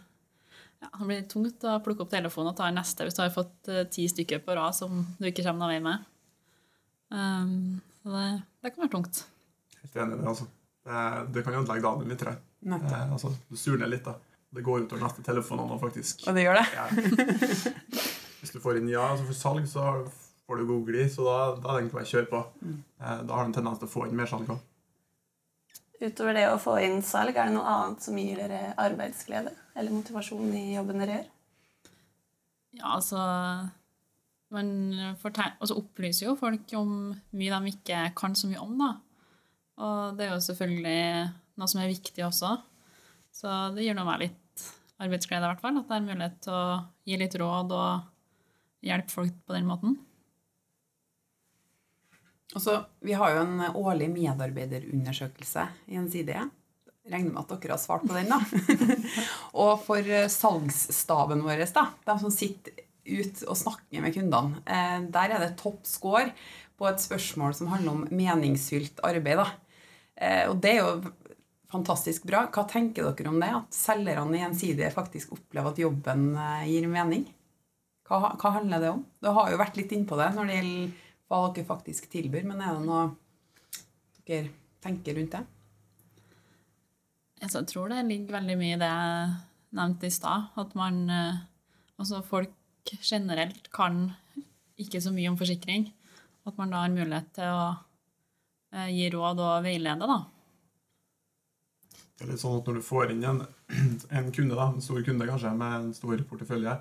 ja, 0.82 0.90
Det 0.92 1.08
blir 1.08 1.24
tungt 1.32 1.66
å 1.66 1.78
plukke 1.84 2.04
opp 2.04 2.12
telefonen 2.12 2.52
og 2.52 2.60
ta 2.60 2.68
neste 2.74 3.06
hvis 3.06 3.18
du 3.18 3.24
har 3.24 3.34
fått 3.34 3.72
uh, 3.72 3.82
ti 3.90 4.06
stykker 4.10 4.44
på 4.44 4.56
rad 4.58 4.76
som 4.76 5.02
du 5.18 5.28
ikke 5.30 5.44
kommer 5.46 5.66
noen 5.66 5.74
vei 5.74 5.82
med. 5.88 6.06
Um, 7.08 7.80
så 8.02 8.14
det, 8.14 8.28
det 8.62 8.72
kan 8.74 8.84
være 8.84 8.94
tungt. 8.94 9.24
Helt 9.82 9.96
enig 9.96 10.16
i 10.16 10.20
det, 10.20 10.28
altså. 10.28 10.46
Det, 10.88 11.02
det 11.34 11.44
kan 11.44 11.58
ødelegge 11.58 11.84
dagen 11.84 12.12
litt. 12.12 12.22
Eh, 12.24 13.12
altså, 13.12 13.32
du 13.48 13.56
surner 13.60 13.90
litt, 13.90 14.06
da. 14.06 14.14
Det 14.48 14.64
går 14.64 14.86
utover 14.86 15.04
neste 15.04 15.24
telefonene 15.26 15.74
nå, 15.74 15.76
faktisk. 15.82 16.24
Og 16.28 16.36
det 16.36 16.46
gjør 16.46 16.56
det? 16.56 16.66
Ja. 16.72 16.86
Hvis 18.40 18.54
du 18.54 18.60
får 18.62 18.78
inn 18.80 18.88
ja, 18.88 19.10
altså 19.12 19.26
for 19.28 19.36
salg, 19.36 19.66
så 19.68 19.84
får 20.48 20.60
du 20.60 20.68
Google 20.70 21.02
i, 21.02 21.08
så 21.12 21.26
da, 21.26 21.36
da 21.58 21.72
er 21.72 21.74
det 21.74 21.82
egentlig 21.82 21.98
bare 21.98 22.08
å 22.08 22.12
kjøre 22.14 22.30
på. 22.30 22.42
Eh, 22.64 23.20
da 23.28 23.36
har 23.36 23.44
du 23.44 23.50
en 23.50 23.56
tendens 23.58 23.82
til 23.82 23.90
å 23.90 23.92
få 23.92 24.06
inn 24.08 24.16
mer 24.16 24.30
salg 24.30 24.48
òg. 24.54 24.62
Utover 25.98 26.36
det 26.36 26.44
å 26.46 26.60
få 26.62 26.76
inn 26.84 27.00
salg, 27.02 27.34
er 27.34 27.48
det 27.48 27.56
noe 27.56 27.66
annet 27.72 28.04
som 28.04 28.18
gir 28.20 28.38
dere 28.38 28.74
arbeidsglede 28.78 29.50
eller 29.74 29.94
motivasjon 29.94 30.52
i 30.54 30.76
jobben 30.76 31.02
dere 31.02 31.16
gjør? 31.16 31.28
Ja, 32.78 32.94
altså 32.94 33.18
Man 34.54 34.70
altså 34.94 35.76
opplyser 35.76 36.30
jo 36.30 36.38
folk 36.38 36.70
om 36.78 36.92
mye 37.36 37.58
de 37.58 37.72
ikke 37.74 38.04
kan 38.16 38.36
så 38.38 38.48
mye 38.48 38.62
om, 38.62 38.78
da. 38.80 38.92
Og 39.84 40.16
det 40.16 40.24
er 40.24 40.32
jo 40.32 40.44
selvfølgelig 40.46 41.02
noe 41.58 41.68
som 41.68 41.82
er 41.82 41.90
viktig 41.90 42.24
også. 42.24 42.54
Så 43.34 43.58
det 43.74 43.84
gir 43.84 43.98
nå 43.98 44.06
meg 44.08 44.22
litt 44.22 44.64
arbeidsglede, 45.02 45.44
i 45.44 45.50
hvert 45.52 45.62
fall. 45.62 45.82
At 45.82 45.90
det 45.90 45.98
er 45.98 46.06
mulighet 46.06 46.40
til 46.46 46.56
å 46.56 46.78
gi 47.04 47.18
litt 47.20 47.36
råd 47.38 47.74
og 47.76 48.88
hjelpe 48.88 49.12
folk 49.12 49.36
på 49.44 49.58
den 49.58 49.68
måten. 49.68 49.98
Altså, 52.56 52.80
vi 53.04 53.12
har 53.12 53.34
jo 53.34 53.42
en 53.42 53.60
årlig 53.76 54.08
medarbeiderundersøkelse 54.14 55.66
i 55.92 55.98
en 56.00 56.08
side. 56.10 56.46
Regner 57.08 57.32
med 57.34 57.42
at 57.42 57.52
dere 57.52 57.74
har 57.74 57.82
svart 57.82 58.06
på 58.08 58.16
den. 58.16 58.30
da. 58.32 58.40
og 59.62 59.74
for 59.84 60.00
eh, 60.00 60.30
salgsstaben 60.32 61.44
vår, 61.44 61.66
da, 61.76 61.88
de 62.08 62.16
som 62.22 62.32
sitter 62.32 62.84
ut 63.08 63.42
og 63.48 63.56
snakker 63.56 64.04
med 64.04 64.16
kundene, 64.16 64.62
eh, 64.64 64.96
der 65.12 65.36
er 65.36 65.44
det 65.44 65.54
topp 65.60 65.84
score 65.88 66.30
på 66.78 66.88
et 66.88 67.02
spørsmål 67.02 67.56
som 67.56 67.72
handler 67.72 67.94
om 67.94 68.04
meningsfylt 68.08 69.02
arbeid. 69.04 69.42
da. 69.42 69.48
Eh, 70.16 70.44
og 70.48 70.62
det 70.64 70.74
er 70.74 70.80
jo 70.80 71.12
fantastisk 71.68 72.24
bra. 72.28 72.46
Hva 72.48 72.64
tenker 72.68 73.10
dere 73.10 73.28
om 73.28 73.42
det? 73.42 73.50
At 73.58 73.76
selgerne 73.76 74.38
i 74.38 74.40
Gjensidige 74.40 74.94
faktisk 74.94 75.34
opplever 75.36 75.74
at 75.74 75.82
jobben 75.84 76.30
gir 76.64 76.88
mening? 76.88 77.26
Hva, 78.08 78.32
hva 78.40 78.54
handler 78.56 78.80
det 78.80 78.94
om? 78.94 79.04
Du 79.20 79.28
har 79.36 79.52
jo 79.52 79.60
vært 79.60 79.76
litt 79.76 79.92
innpå 79.92 80.16
det 80.16 80.30
når 80.32 80.48
det 80.48 80.56
gjelder 80.56 80.96
hva 81.28 81.42
dere 81.52 81.68
faktisk 81.68 82.08
tilbyr, 82.12 82.46
men 82.48 82.62
er 82.64 82.76
det 82.76 82.86
noe 82.88 83.04
dere 84.28 84.52
tenker 84.84 85.18
rundt 85.18 85.36
det? 85.36 85.44
Altså, 87.42 87.60
jeg 87.60 87.70
tror 87.70 87.92
det 87.92 88.06
ligger 88.06 88.38
veldig 88.38 88.56
mye 88.58 88.76
i 88.76 88.80
det 88.80 88.88
jeg 88.88 89.28
nevnte 89.78 90.08
i 90.08 90.14
stad. 90.14 90.48
At 90.58 90.74
man 90.78 91.04
eh, 91.12 91.44
Altså 91.98 92.20
folk 92.22 92.52
generelt 93.02 93.64
kan 93.74 94.12
ikke 94.78 95.00
så 95.02 95.10
mye 95.10 95.32
om 95.32 95.38
forsikring. 95.38 95.88
At 96.46 96.54
man 96.60 96.70
da 96.70 96.84
har 96.84 96.92
mulighet 96.94 97.32
til 97.34 97.50
å 97.50 97.64
eh, 98.70 98.92
gi 98.94 99.08
råd 99.10 99.42
og 99.42 99.64
veilede, 99.66 100.06
da. 100.06 100.18
Det 102.14 102.22
er 102.22 102.30
litt 102.30 102.42
sånn 102.42 102.60
at 102.60 102.70
når 102.70 102.78
du 102.78 102.86
får 102.86 103.14
inn 103.14 103.26
en, 103.26 103.42
en 104.20 104.30
kunde, 104.30 104.54
da, 104.54 104.68
en 104.70 104.84
stor 104.84 105.02
kunde 105.06 105.26
kanskje, 105.26 105.52
med 105.58 105.74
en 105.80 105.90
stor 105.96 106.22
portefølje, 106.30 106.76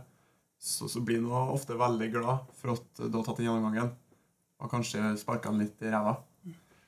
så, 0.61 0.85
så 0.89 1.01
blir 1.05 1.25
du 1.25 1.33
ofte 1.33 1.77
veldig 1.77 2.11
glad 2.13 2.53
for 2.57 2.73
at 2.73 3.01
du 3.01 3.17
har 3.17 3.25
tatt 3.25 3.41
den 3.41 3.49
gjennomgangen, 3.49 3.91
og 4.57 4.71
kanskje 4.71 5.13
sparka 5.21 5.51
den 5.51 5.65
litt 5.65 5.81
i 5.85 5.91
ræva. 5.93 6.15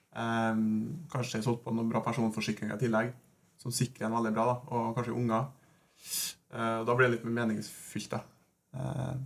Um, 0.10 1.06
kanskje 1.12 1.44
solgt 1.46 1.62
på 1.66 1.74
noen 1.76 1.90
bra 1.92 2.02
personforsikringer 2.06 2.76
i 2.76 2.82
tillegg, 2.82 3.12
som 3.62 3.74
sikrer 3.76 4.08
en 4.08 4.16
veldig 4.18 4.34
bra, 4.36 4.46
da, 4.50 4.56
og 4.74 4.96
kanskje 4.98 5.16
unger. 5.16 5.50
Uh, 6.50 6.82
da 6.88 6.96
blir 6.96 7.06
det 7.08 7.18
litt 7.18 7.28
mer 7.28 7.38
meningsfylt, 7.44 8.16
da. 8.16 8.24
Uh, 8.74 9.20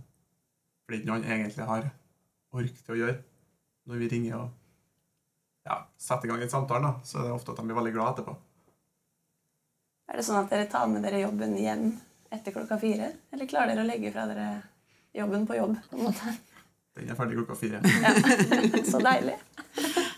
for 0.84 0.92
det 0.92 0.98
er 0.98 1.02
ikke 1.02 1.10
noe 1.10 1.20
han 1.20 1.30
egentlig 1.38 1.68
har 1.70 1.88
ork 2.54 2.82
til 2.84 2.94
å 2.94 3.00
gjøre 3.00 3.16
når 3.88 4.00
vi 4.00 4.08
ringer 4.12 4.36
og 4.38 4.52
ja, 5.64 5.78
setter 6.00 6.28
i 6.28 6.32
gang 6.32 6.42
en 6.44 6.52
samtale, 6.52 6.84
da, 6.84 7.06
så 7.08 7.20
er 7.20 7.28
det 7.28 7.36
ofte 7.36 7.52
at 7.52 7.60
de 7.60 7.64
blir 7.68 7.78
veldig 7.78 7.92
glad 7.94 8.12
etterpå. 8.12 8.34
Er 10.12 10.20
det 10.20 10.24
sånn 10.26 10.42
at 10.42 10.50
dere 10.52 10.68
tar 10.70 10.88
med 10.92 11.04
dere 11.04 11.22
jobben 11.22 11.56
hjem 11.56 11.86
etter 12.32 12.52
klokka 12.52 12.76
fire? 12.80 13.08
Eller 13.32 13.48
klarer 13.48 13.72
dere 13.72 13.84
å 13.86 13.88
legge 13.88 14.12
fra 14.12 14.26
dere 14.28 14.48
jobben 15.16 15.46
på 15.48 15.56
jobb? 15.56 15.78
på 15.88 15.96
en 15.96 16.04
måte? 16.10 16.34
Den 16.94 17.10
er 17.10 17.18
ferdig 17.18 17.38
klokka 17.40 17.56
fire. 17.58 17.80
Ja. 17.82 18.12
Så 18.90 19.00
deilig. 19.02 19.34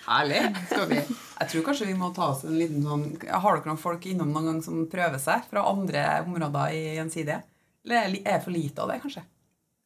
Herlig. 0.07 0.43
Skal 0.71 0.89
vi 0.91 0.99
Jeg 1.01 1.49
tror 1.51 1.65
kanskje 1.67 1.89
vi 1.89 1.95
må 1.99 2.11
ta 2.15 2.29
oss 2.35 2.45
en 2.47 2.59
liten 2.61 2.85
sånn 2.85 3.07
Har 3.27 3.57
dere 3.57 3.71
noen 3.71 3.81
folk 3.81 4.05
innom 4.07 4.31
noen 4.31 4.51
gang 4.51 4.61
som 4.63 4.85
prøver 4.91 5.19
seg 5.23 5.49
fra 5.51 5.65
andre 5.71 6.05
områder 6.27 6.77
i 6.77 6.83
Gjensidige? 6.99 7.41
Eller 7.87 8.21
er 8.21 8.37
det 8.37 8.45
for 8.45 8.55
lite 8.55 8.85
av 8.85 8.93
det, 8.93 9.01
kanskje? 9.03 9.25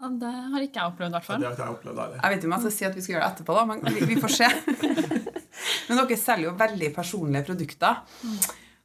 Ja, 0.00 0.08
det 0.16 0.28
har 0.32 0.62
ikke 0.64 0.80
jeg 0.80 0.92
opplevd, 0.94 1.10
i 1.10 1.16
hvert 1.18 1.26
fall. 1.26 1.40
det 1.42 1.46
har 1.46 1.56
ikke 1.56 1.66
jeg 1.66 1.74
opplevd 1.74 1.98
heller. 2.00 2.20
Jeg 2.22 2.32
vet 2.32 2.38
ikke 2.38 2.48
om 2.48 2.54
jeg 2.54 2.64
skal 2.64 2.72
si 2.76 2.86
at 2.88 2.94
vi 2.96 3.02
skal 3.04 3.14
gjøre 3.14 3.26
det 3.26 3.34
etterpå, 3.34 3.56
da, 3.58 3.64
men 3.68 3.82
vi, 3.84 4.06
vi 4.08 4.16
får 4.22 4.32
se. 4.32 4.48
men 5.90 6.00
dere 6.00 6.16
selger 6.22 6.46
jo 6.46 6.54
veldig 6.62 6.88
personlige 6.96 7.46
produkter. 7.50 7.98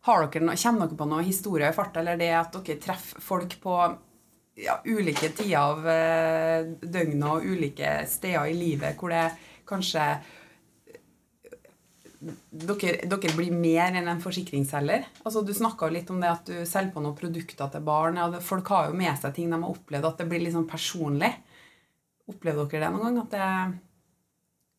Har 0.09 0.25
dere 0.25 0.57
kommer 0.59 0.89
dere 0.89 0.99
på 0.99 1.07
noen 1.13 1.29
historier 1.29 1.71
i 1.71 1.77
farta, 1.77 2.03
eller 2.03 2.19
det 2.19 2.33
at 2.35 2.59
dere 2.59 2.83
treffer 2.83 3.23
folk 3.23 3.55
på 3.63 3.77
ja, 4.55 4.79
ulike 4.85 5.29
tider 5.35 5.59
av 5.59 5.87
eh, 5.89 6.71
døgnet 6.81 7.27
og 7.27 7.45
ulike 7.45 7.97
steder 8.09 8.49
i 8.49 8.57
livet 8.57 8.97
hvor 8.99 9.11
det 9.13 9.27
kanskje 9.67 10.05
dere, 12.25 12.93
dere 13.05 13.33
blir 13.35 13.53
mer 13.53 13.93
enn 13.93 14.07
en 14.09 14.21
forsikringsselger. 14.23 15.05
Altså, 15.23 15.43
du 15.45 15.51
snakka 15.53 15.89
litt 15.93 16.09
om 16.13 16.21
det 16.21 16.31
at 16.31 16.47
du 16.49 16.55
selger 16.65 16.93
på 16.95 17.03
noen 17.03 17.17
produkter 17.17 17.69
til 17.73 17.83
barn. 17.85 18.17
Ja, 18.21 18.29
folk 18.41 18.69
har 18.73 18.89
jo 18.89 18.97
med 18.97 19.13
seg 19.19 19.35
ting 19.35 19.51
de 19.51 19.59
har 19.59 19.75
opplevd, 19.75 20.07
at 20.09 20.23
det 20.23 20.29
blir 20.31 20.47
sånn 20.53 20.69
personlig. 20.69 21.33
Opplever 22.31 22.69
dere 22.71 22.87
det 22.87 22.93
noen 22.95 23.05
gang? 23.05 23.19
At 23.21 23.35
det, 23.35 23.49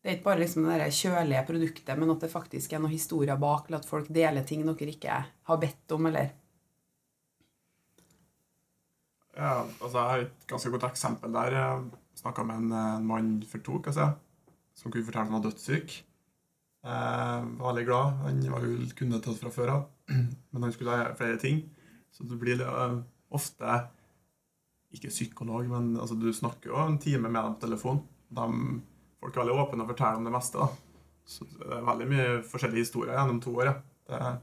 det 0.03 0.11
er 0.11 0.19
ikke 0.19 0.31
bare 0.31 0.43
liksom 0.43 0.67
det 0.73 0.89
kjølige 0.97 1.45
produktet, 1.53 1.95
men 2.01 2.17
at 2.17 2.25
det 2.25 2.33
faktisk 2.33 2.75
er 2.75 2.83
noen 2.83 2.97
historier 2.97 3.39
bak, 3.39 3.69
eller 3.69 3.85
at 3.85 3.91
folk 3.93 4.11
deler 4.11 4.49
ting 4.49 4.67
dere 4.67 4.91
ikke 4.97 5.21
har 5.51 5.63
bedt 5.63 5.95
om, 5.95 6.11
eller 6.11 6.35
Ja, 9.37 9.67
altså 9.83 9.99
Jeg 9.99 10.09
har 10.11 10.23
et 10.25 10.47
ganske 10.49 10.71
godt 10.73 10.87
eksempel 10.89 11.33
der. 11.35 11.57
Jeg 11.57 11.91
snakka 12.17 12.45
med 12.49 12.57
en, 12.57 12.73
eh, 12.73 12.97
en 12.97 13.07
mann 13.07 13.43
for 13.45 13.59
to 13.59 13.81
uker 13.81 13.93
siden 13.93 14.17
som 14.77 14.93
kunne 14.93 15.05
fortelle 15.05 15.27
at 15.27 15.33
han 15.33 15.43
var 15.43 15.51
dødssyk. 15.51 16.05
Eh, 16.85 17.45
var 17.59 17.73
veldig 17.73 17.85
glad. 17.85 18.17
Han 18.25 18.41
var 18.53 18.65
jo 18.65 18.89
kunde 18.97 19.21
til 19.21 19.33
oss 19.33 19.41
fra 19.41 19.51
før 19.51 19.73
av, 19.75 19.85
men 20.53 20.63
han 20.63 20.73
skulle 20.73 20.97
ha 20.97 21.15
flere 21.19 21.39
ting. 21.41 21.63
Så 22.13 22.25
du 22.25 22.37
blir 22.41 22.63
uh, 22.65 23.03
ofte 23.29 23.81
ikke 24.95 25.13
psykolog, 25.13 25.67
men 25.69 25.97
altså, 26.01 26.15
du 26.17 26.33
snakker 26.33 26.71
jo 26.71 26.77
en 26.81 26.99
time 26.99 27.29
med 27.29 27.43
dem 27.43 27.57
på 27.57 27.67
telefon. 27.67 28.01
De, 28.33 28.47
folk 29.21 29.37
er 29.37 29.43
veldig 29.43 29.57
åpne 29.61 29.85
og 29.85 29.91
forteller 29.91 30.21
om 30.21 30.29
det 30.29 30.33
meste. 30.33 30.63
da. 30.63 30.69
Så 31.27 31.45
det 31.51 31.73
er 31.75 31.89
veldig 31.91 32.07
mye 32.09 32.29
forskjellige 32.47 32.87
historier 32.87 33.19
gjennom 33.19 33.43
to 33.43 33.53
år. 33.59 33.73
Ja. 33.73 33.75
Det 34.07 34.21
er 34.23 34.39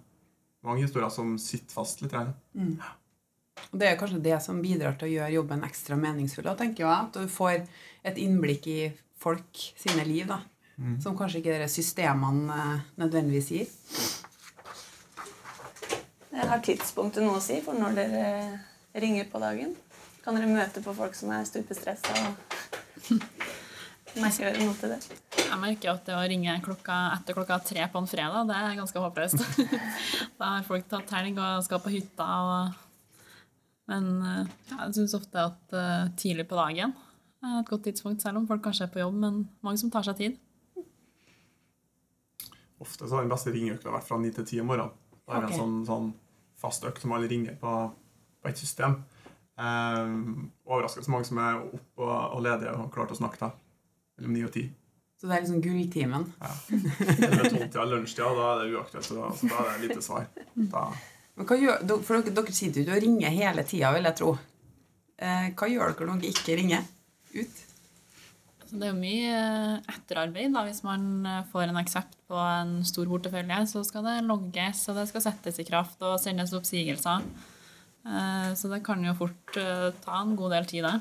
mange 0.67 0.83
historier 0.85 1.09
som 1.09 1.37
sitter 1.41 1.73
fast 1.73 2.03
litt. 2.03 2.13
Ja. 2.13 2.91
Og 3.71 3.79
det 3.81 3.89
er 3.89 3.99
kanskje 3.99 4.21
det 4.25 4.39
som 4.43 4.61
bidrar 4.61 4.97
til 4.99 5.09
å 5.09 5.13
gjøre 5.13 5.35
jobben 5.37 5.63
ekstra 5.67 5.97
meningsfull. 5.99 6.45
Da 6.49 6.57
tenker 6.59 6.85
jeg 6.85 6.93
At 6.93 7.17
du 7.17 7.31
får 7.31 7.63
et 8.03 8.19
innblikk 8.21 8.67
i 8.67 8.81
folk 9.23 9.63
sine 9.79 10.03
liv, 10.07 10.27
da. 10.27 10.41
Som 11.01 11.15
kanskje 11.17 11.39
ikke 11.39 11.59
de 11.61 11.69
systemene 11.69 12.53
eh, 12.57 12.85
nødvendigvis 12.99 13.49
gir. 13.53 13.73
Jeg 16.33 16.49
Har 16.49 16.63
tidspunktet 16.65 17.23
noe 17.23 17.37
å 17.37 17.43
si 17.43 17.59
for 17.61 17.77
når 17.77 17.99
dere 17.99 18.23
ringer 18.99 19.29
på 19.29 19.41
dagen? 19.41 19.75
Kan 20.25 20.37
dere 20.37 20.49
møte 20.49 20.81
på 20.83 20.95
folk 20.97 21.15
som 21.15 21.31
er 21.35 21.45
stupestressa? 21.45 22.13
og 22.25 23.13
Merker 24.23 24.49
dere 24.49 24.65
noe 24.65 24.75
til 24.77 24.95
det? 24.95 24.99
Jeg 25.43 25.59
merker 25.61 25.91
at 25.93 26.07
det 26.09 26.15
å 26.17 26.23
ringe 26.29 26.55
klokka, 26.65 26.97
etter 27.19 27.37
klokka 27.37 27.59
tre 27.65 27.85
på 27.93 28.01
en 28.01 28.09
fredag, 28.09 28.49
det 28.49 28.57
er 28.57 28.79
ganske 28.79 29.03
håpløst. 29.05 29.45
da 30.39 30.55
har 30.55 30.65
folk 30.65 30.89
tatt 30.89 31.13
helg 31.13 31.37
og 31.37 31.65
skal 31.67 31.81
på 31.83 31.93
hytta. 31.93 32.27
Og... 32.41 32.81
Men 33.91 34.09
eh, 34.23 34.51
ja, 34.71 34.79
jeg 34.85 34.95
syns 34.97 35.17
ofte 35.17 35.43
at 35.49 35.75
eh, 35.75 36.11
tidlig 36.19 36.47
på 36.49 36.59
dagen 36.59 36.95
er 37.43 37.59
et 37.59 37.69
godt 37.69 37.83
tidspunkt, 37.89 38.23
selv 38.23 38.39
om 38.39 38.47
folk 38.47 38.63
kanskje 38.63 38.87
er 38.87 38.91
på 38.93 39.01
jobb, 39.01 39.15
men 39.19 39.41
mange 39.65 39.81
som 39.81 39.91
tar 39.91 40.05
seg 40.07 40.19
tid. 40.19 40.37
Ofte 42.83 43.07
så 43.07 43.17
har 43.17 43.25
den 43.25 43.31
beste 43.31 43.51
ringeøkta 43.51 43.91
vært 43.91 44.07
fra 44.07 44.19
9 44.19 44.31
til 44.37 44.45
10 44.45 44.61
om 44.63 44.71
morgenen. 44.71 45.01
Da 45.23 45.35
er 45.35 45.43
det 45.43 45.49
okay. 45.49 45.57
en 45.57 45.63
sånn, 45.63 45.75
sånn 45.87 46.07
fast 46.63 46.87
økt 46.87 47.03
som 47.03 47.15
alle 47.15 47.27
ringer 47.31 47.57
på, 47.59 47.73
på 48.43 48.51
et 48.51 48.59
system. 48.59 49.01
Eh, 49.59 50.13
overraskende 50.65 51.11
mange 51.13 51.27
som 51.27 51.41
er 51.43 51.59
oppe 51.59 52.07
og, 52.07 52.15
og 52.37 52.45
ledige 52.47 52.77
og 52.79 52.87
klare 52.95 53.11
til 53.11 53.19
å 53.19 53.21
snakke 53.25 53.43
da. 53.43 53.51
Mellom 54.19 54.39
9 54.39 54.47
og 54.47 54.55
10. 54.61 54.71
Så 55.23 55.29
det 55.29 55.35
er 55.35 55.43
liksom 55.45 55.61
gulltimen. 55.63 56.25
Eller 57.23 57.45
12 57.47 57.67
til 57.71 57.93
lunsjtida, 57.93 58.31
da 58.35 58.47
er 58.49 58.57
det 58.63 58.73
uaktuelt. 58.75 59.07
Så, 59.07 59.27
så 59.39 59.51
da 59.51 59.61
er 59.61 59.69
det 59.69 59.87
lite 59.87 60.03
svar. 60.03 60.25
Da, 60.73 60.81
Men 61.37 61.47
hva 61.49 61.57
gjør, 61.57 61.83
for 62.05 62.21
dere, 62.21 62.33
dere 62.37 62.53
sitter 62.53 62.81
jo 62.81 62.85
ikke 62.85 62.97
og 62.99 63.03
ringer 63.07 63.33
hele 63.33 63.63
tida, 63.65 63.91
vil 63.95 64.05
jeg 64.09 64.17
tro. 64.19 64.33
Eh, 65.17 65.47
hva 65.57 65.69
gjør 65.71 65.93
dere 65.97 66.09
når 66.11 66.19
dere 66.21 66.33
ikke 66.35 66.57
ringer 66.59 66.83
ut? 67.33 67.61
Så 68.67 68.77
det 68.81 68.87
er 68.87 68.91
jo 68.93 68.99
mye 68.99 69.31
eh, 69.37 69.95
etterarbeid. 69.95 70.53
da. 70.53 70.63
Hvis 70.67 70.83
man 70.85 71.07
eh, 71.29 71.39
får 71.51 71.71
en 71.71 71.79
aksept 71.81 72.19
på 72.29 72.37
en 72.37 72.75
stor 72.85 73.09
portefølje, 73.09 73.57
så 73.71 73.81
skal 73.87 74.05
det 74.09 74.17
logges, 74.27 74.83
og 74.89 74.99
det 74.99 75.07
skal 75.09 75.25
settes 75.25 75.57
i 75.61 75.65
kraft 75.67 76.01
og 76.05 76.19
sendes 76.21 76.53
oppsigelser. 76.57 77.25
Eh, 78.05 78.51
Så 78.59 78.69
det 78.69 78.83
kan 78.85 79.01
jo 79.05 79.15
fort 79.17 79.53
ta 79.55 80.19
en 80.21 80.35
god 80.37 80.53
del 80.57 80.65
tid, 80.69 80.85
det. 80.85 80.95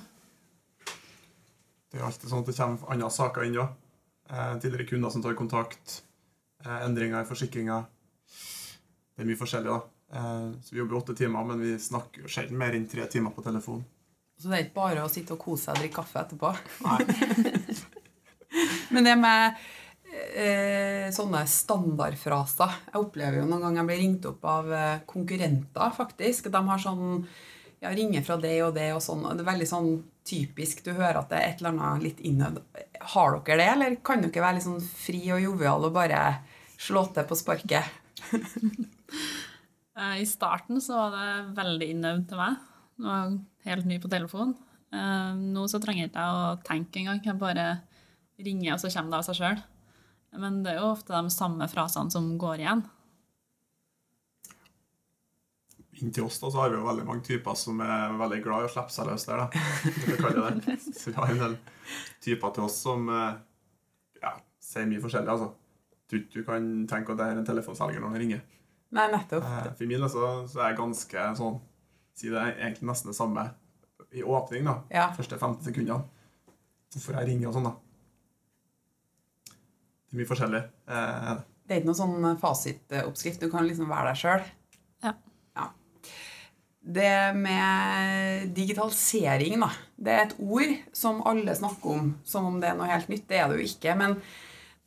det 1.91 1.99
er 1.99 2.05
jo 2.05 2.09
alltid 2.09 2.31
sånn 2.31 2.45
at 2.45 2.49
det 2.49 2.57
kommer 2.57 2.93
andre 2.95 3.13
saker 3.13 3.45
inn 3.49 3.61
òg. 3.61 3.79
Tidligere 4.33 4.89
kunder 4.89 5.13
som 5.13 5.21
tar 5.21 5.35
kontakt. 5.37 5.99
Eh, 6.65 6.79
endringer 6.87 7.21
i 7.21 7.29
forsikringer. 7.29 7.85
Det 9.13 9.25
er 9.25 9.29
mye 9.29 9.37
forskjellig, 9.41 9.69
da. 9.69 9.81
Eh, 10.13 10.51
så 10.63 10.75
vi 10.75 10.79
jobber 10.79 10.97
åtte 11.01 11.15
timer, 11.15 11.45
men 11.45 11.61
vi 11.61 11.79
snakker 11.79 12.25
jo 12.25 12.31
sjelden 12.31 12.59
mer 12.61 12.77
enn 12.77 12.89
tre 12.89 13.07
timer 13.11 13.33
på 13.33 13.45
telefon. 13.45 13.85
Så 14.39 14.51
det 14.51 14.59
er 14.59 14.65
ikke 14.67 14.81
bare 14.81 15.05
å 15.05 15.13
sitte 15.13 15.37
og 15.37 15.41
kose 15.45 15.69
seg 15.69 15.77
og 15.77 15.85
drikke 15.85 16.01
kaffe 16.01 16.25
etterpå. 16.25 16.51
Nei. 16.85 17.77
Men 18.93 19.07
det 19.07 19.15
med 19.17 19.61
eh, 20.37 21.07
sånne 21.15 21.41
standardfraser 21.49 22.75
Jeg 22.91 22.99
opplever 23.01 23.39
jo 23.41 23.47
noen 23.49 23.63
ganger 23.65 23.81
jeg 23.81 23.89
blir 23.89 24.01
ringt 24.03 24.27
opp 24.29 24.45
av 24.51 24.73
eh, 24.77 25.05
konkurrenter, 25.09 25.95
faktisk. 25.97 26.51
De 26.53 26.63
har 26.69 26.83
sånn 26.83 27.23
ja, 27.83 27.93
ringer 27.95 28.27
fra 28.27 28.37
det 28.43 28.57
og 28.67 28.75
det 28.77 28.91
og 28.97 29.01
sånn. 29.05 29.25
Det 29.31 29.47
er 29.47 29.53
veldig 29.53 29.69
sånn 29.71 29.93
typisk. 30.29 30.85
Du 30.85 30.93
hører 30.93 31.23
at 31.23 31.33
det 31.33 31.39
er 31.39 31.49
et 31.49 31.63
eller 31.63 31.73
annet 31.79 32.05
litt 32.11 32.21
innøvd. 32.21 32.61
Har 33.15 33.39
dere 33.39 33.63
det, 33.63 33.71
eller 33.77 33.97
kan 34.05 34.23
dere 34.27 34.45
være 34.45 34.59
litt 34.59 34.67
sånn 34.69 34.83
fri 34.83 35.23
og 35.35 35.43
jovial 35.43 35.89
og 35.89 35.97
bare 35.97 36.21
slå 36.77 37.07
til 37.15 37.27
på 37.31 37.39
sparket? 37.39 37.89
Eh, 39.99 40.23
I 40.23 40.27
starten 40.29 40.81
så 40.81 40.97
var 40.97 41.17
det 41.17 41.57
veldig 41.59 41.89
innøvd 41.95 42.29
til 42.31 42.41
meg. 42.41 42.61
Nå 43.03 43.11
er 43.13 43.33
Jeg 43.33 43.73
helt 43.73 43.89
ny 43.91 43.99
på 44.03 44.11
telefon. 44.13 44.55
Eh, 44.93 45.35
Nå 45.37 45.67
så 45.69 45.81
trenger 45.83 46.07
jeg 46.07 46.13
ikke 46.13 46.25
å 46.25 46.57
tenke 46.65 47.03
engang. 47.03 47.21
Jeg 47.25 47.39
bare 47.41 47.67
ringer, 48.43 48.75
og 48.75 48.81
så 48.81 48.91
kommer 48.93 49.11
det 49.13 49.21
av 49.21 49.29
seg 49.29 49.39
sjøl. 49.41 49.63
Men 50.43 50.63
det 50.65 50.73
er 50.73 50.81
jo 50.81 50.95
ofte 50.95 51.13
de 51.13 51.31
samme 51.31 51.69
frasene 51.69 52.11
som 52.11 52.31
går 52.41 52.65
igjen. 52.65 52.83
Inntil 56.03 56.25
oss 56.25 56.41
da, 56.41 56.49
så 56.51 56.63
har 56.63 56.73
vi 56.73 56.79
jo 56.81 56.87
veldig 56.87 57.05
mange 57.07 57.23
typer 57.27 57.55
som 57.55 57.79
er 57.85 58.17
veldig 58.19 58.39
glad 58.43 58.65
i 58.65 58.67
å 58.67 58.73
slippe 58.73 58.95
seg 58.95 59.07
løs 59.11 59.27
der. 59.29 59.43
da. 59.45 59.49
Det. 59.53 60.79
Så 60.99 61.11
vi 61.13 61.17
har 61.19 61.31
en 61.31 61.43
del 61.45 61.57
typer 62.25 62.55
til 62.57 62.65
oss 62.65 62.79
som 62.83 63.05
eh, 63.13 63.37
ja, 64.25 64.33
sier 64.59 64.89
mye 64.89 65.03
forskjellig. 65.05 65.31
altså. 65.37 65.53
Tror 66.09 66.25
ikke 66.25 66.41
du 66.41 66.49
kan 66.49 66.67
tenke 66.91 67.13
at 67.13 67.21
det 67.21 67.29
er 67.29 67.39
en 67.43 67.47
telefonselger 67.47 68.01
når 68.03 68.17
han 68.17 68.23
ringer. 68.25 68.43
Nei, 68.93 69.07
nettopp. 69.13 69.45
Eh, 69.49 69.69
For 69.79 69.89
min 69.89 70.01
del 70.03 70.11
så, 70.13 70.31
så 70.53 70.61
er 70.63 70.73
jeg 70.73 70.81
ganske 70.83 71.27
sånn 71.39 71.61
Si 72.15 72.29
det 72.29 72.37
er 72.37 72.59
egentlig 72.59 72.91
nesten 72.91 73.09
det 73.09 73.17
samme 73.17 73.47
i 74.13 74.21
åpning, 74.23 74.67
da. 74.69 74.75
Ja. 74.93 75.07
Første 75.17 75.39
15 75.41 75.63
sekundene. 75.65 76.05
Hvorfor 76.93 77.17
jeg 77.17 77.31
ringer 77.31 77.49
og 77.49 77.55
sånn, 77.57 77.71
da. 77.71 77.73
Det 79.49 80.13
er 80.13 80.21
mye 80.21 80.29
forskjellig. 80.29 80.61
Eh, 80.93 81.31
Det 81.65 81.73
er 81.77 81.81
ikke 81.81 81.89
noen 81.89 82.01
sånn 82.03 82.37
fasitoppskrift. 82.43 83.41
Du 83.41 83.49
kan 83.51 83.65
liksom 83.65 83.89
være 83.89 84.11
deg 84.13 84.21
sjøl. 84.21 84.45
Ja. 85.07 85.15
Ja. 85.57 85.67
Det 87.01 87.13
med 87.39 88.53
digitalisering, 88.57 89.57
da. 89.65 89.71
Det 89.97 90.13
er 90.19 90.25
et 90.27 90.37
ord 90.43 90.77
som 90.93 91.23
alle 91.25 91.55
snakker 91.57 91.95
om 91.97 92.11
som 92.29 92.51
om 92.51 92.61
det 92.61 92.69
er 92.75 92.77
noe 92.77 92.91
helt 92.93 93.09
nytt. 93.09 93.25
Det 93.31 93.41
er 93.41 93.49
det 93.49 93.63
jo 93.63 93.71
ikke. 93.73 93.97
Men 93.97 94.19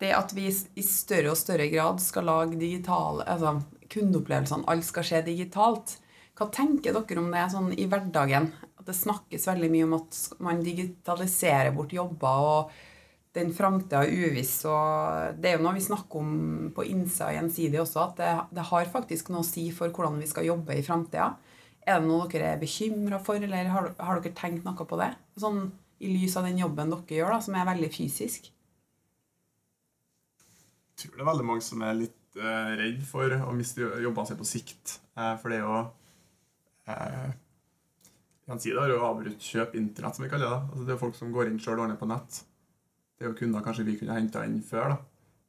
det 0.03 0.13
at 0.13 0.33
vi 0.37 0.45
i 0.51 0.83
større 0.85 1.31
og 1.33 1.39
større 1.41 1.71
grad 1.73 2.01
skal 2.03 2.27
lage 2.29 2.59
digitale 2.59 3.23
altså 3.31 3.55
kundeopplevelsene, 3.95 4.67
alt 4.69 4.87
skal 4.87 5.07
skje 5.07 5.23
digitalt. 5.25 5.97
Hva 6.35 6.49
tenker 6.51 6.95
dere 6.95 7.21
om 7.21 7.31
det 7.31 7.45
sånn 7.53 7.71
i 7.79 7.87
hverdagen? 7.87 8.49
At 8.75 8.89
det 8.89 8.97
snakkes 8.97 9.47
veldig 9.47 9.71
mye 9.71 9.87
om 9.87 9.95
at 10.01 10.19
man 10.43 10.63
digitaliserer 10.65 11.71
bort 11.75 11.95
jobber, 11.95 12.49
og 12.49 12.75
den 13.35 13.51
framtida 13.55 14.03
er 14.03 14.11
uviss. 14.29 14.57
Og 14.67 15.39
det 15.39 15.51
er 15.51 15.57
jo 15.57 15.63
noe 15.65 15.75
vi 15.77 15.85
snakker 15.85 16.21
om 16.21 16.33
på 16.75 16.87
innsida 16.91 17.31
gjensidig 17.35 17.81
også, 17.83 18.09
at 18.09 18.19
det, 18.19 18.33
det 18.59 18.67
har 18.71 18.91
faktisk 18.91 19.31
noe 19.31 19.43
å 19.43 19.47
si 19.47 19.69
for 19.75 19.91
hvordan 19.95 20.19
vi 20.21 20.29
skal 20.31 20.47
jobbe 20.47 20.75
i 20.75 20.83
framtida. 20.85 21.31
Er 21.85 22.01
det 22.01 22.09
noe 22.09 22.27
dere 22.31 22.55
er 22.55 22.61
bekymra 22.61 23.19
for, 23.23 23.39
eller 23.39 23.71
har, 23.71 23.91
har 24.01 24.19
dere 24.19 24.35
tenkt 24.37 24.67
noe 24.67 24.87
på 24.87 24.99
det? 24.99 25.11
Sånn 25.39 25.67
i 26.03 26.11
lys 26.11 26.35
av 26.35 26.47
den 26.47 26.59
jobben 26.59 26.91
dere 26.91 27.19
gjør, 27.19 27.35
da, 27.35 27.41
som 27.43 27.55
er 27.55 27.67
veldig 27.71 27.91
fysisk. 27.93 28.51
Jeg 30.95 31.11
tror 31.11 31.17
det 31.19 31.25
er 31.25 31.31
veldig 31.31 31.47
mange 31.47 31.63
som 31.63 31.83
er 31.83 31.97
litt 31.99 32.15
eh, 32.39 32.73
redd 32.81 33.01
for 33.07 33.31
å 33.37 33.53
miste 33.55 33.85
jobbene 34.03 34.29
sine 34.29 34.41
på 34.41 34.47
sikt. 34.49 34.97
Eh, 35.17 35.33
for 35.41 35.51
det 35.51 35.59
er 35.59 35.65
jo 35.65 35.77
eh, 36.91 37.33
det 38.45 38.75
har 38.77 38.91
jo 38.91 39.01
avbrutt 39.01 39.41
kjøp 39.41 39.73
internett, 39.79 40.17
som 40.17 40.23
vi 40.25 40.29
kaller 40.29 40.51
det. 40.51 40.57
Altså, 40.69 40.83
det 40.83 40.91
er 40.91 40.97
jo 40.99 41.01
folk 41.01 41.15
som 41.17 41.31
går 41.33 41.49
inn 41.49 41.61
sjøl 41.61 41.79
og 41.79 41.87
ordner 41.87 41.97
på 41.97 42.09
nett. 42.09 42.43
Det 43.15 43.25
er 43.25 43.31
jo 43.31 43.37
kunder 43.39 43.63
kanskje 43.65 43.87
vi 43.87 43.95
kunne 43.97 44.17
henta 44.19 44.43
inn 44.45 44.59
før. 44.61 44.93
da. 44.93 44.97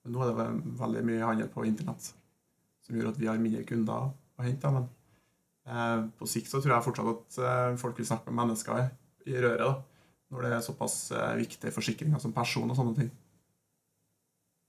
Men 0.05 0.15
nå 0.15 0.23
er 0.23 0.31
det 0.31 0.47
veldig 0.81 1.03
mye 1.05 1.27
handel 1.27 1.51
på 1.53 1.67
internett 1.69 2.13
som 2.87 2.97
gjør 2.97 3.11
at 3.11 3.19
vi 3.19 3.29
har 3.29 3.43
mindre 3.43 3.67
kunder 3.67 4.13
å 4.39 4.47
hente. 4.47 4.71
Men 4.71 4.87
eh, 5.67 6.07
på 6.17 6.29
sikt 6.31 6.53
så 6.53 6.63
tror 6.63 6.77
jeg 6.77 6.87
fortsatt 6.87 7.13
at 7.13 7.39
eh, 7.43 7.77
folk 7.83 7.99
vil 8.01 8.09
snakke 8.09 8.31
med 8.31 8.39
mennesker 8.45 8.87
i 9.27 9.37
røret. 9.43 9.67
da, 9.67 10.15
Når 10.33 10.47
det 10.47 10.53
er 10.55 10.65
såpass 10.65 10.97
eh, 11.13 11.33
viktige 11.43 11.75
forsikringer 11.75 12.23
som 12.23 12.35
person 12.37 12.71
og 12.71 12.79
sånne 12.79 12.97
ting. 13.01 13.11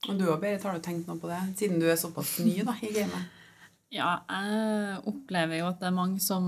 Og 0.06 0.14
du 0.14 0.28
òg, 0.28 0.38
Berit, 0.42 0.62
har 0.62 0.76
du 0.76 0.84
tenkt 0.84 1.08
noe 1.10 1.18
på 1.18 1.30
det? 1.30 1.40
Siden 1.58 1.82
du 1.82 1.88
er 1.90 1.98
såpass 1.98 2.36
ny 2.44 2.60
da, 2.66 2.76
i 2.86 2.92
gamet. 2.94 3.34
Ja, 3.90 4.20
jeg 4.28 5.00
opplever 5.08 5.62
jo 5.62 5.70
at 5.70 5.80
det 5.80 5.88
er 5.88 5.96
mange 5.96 6.20
som 6.20 6.44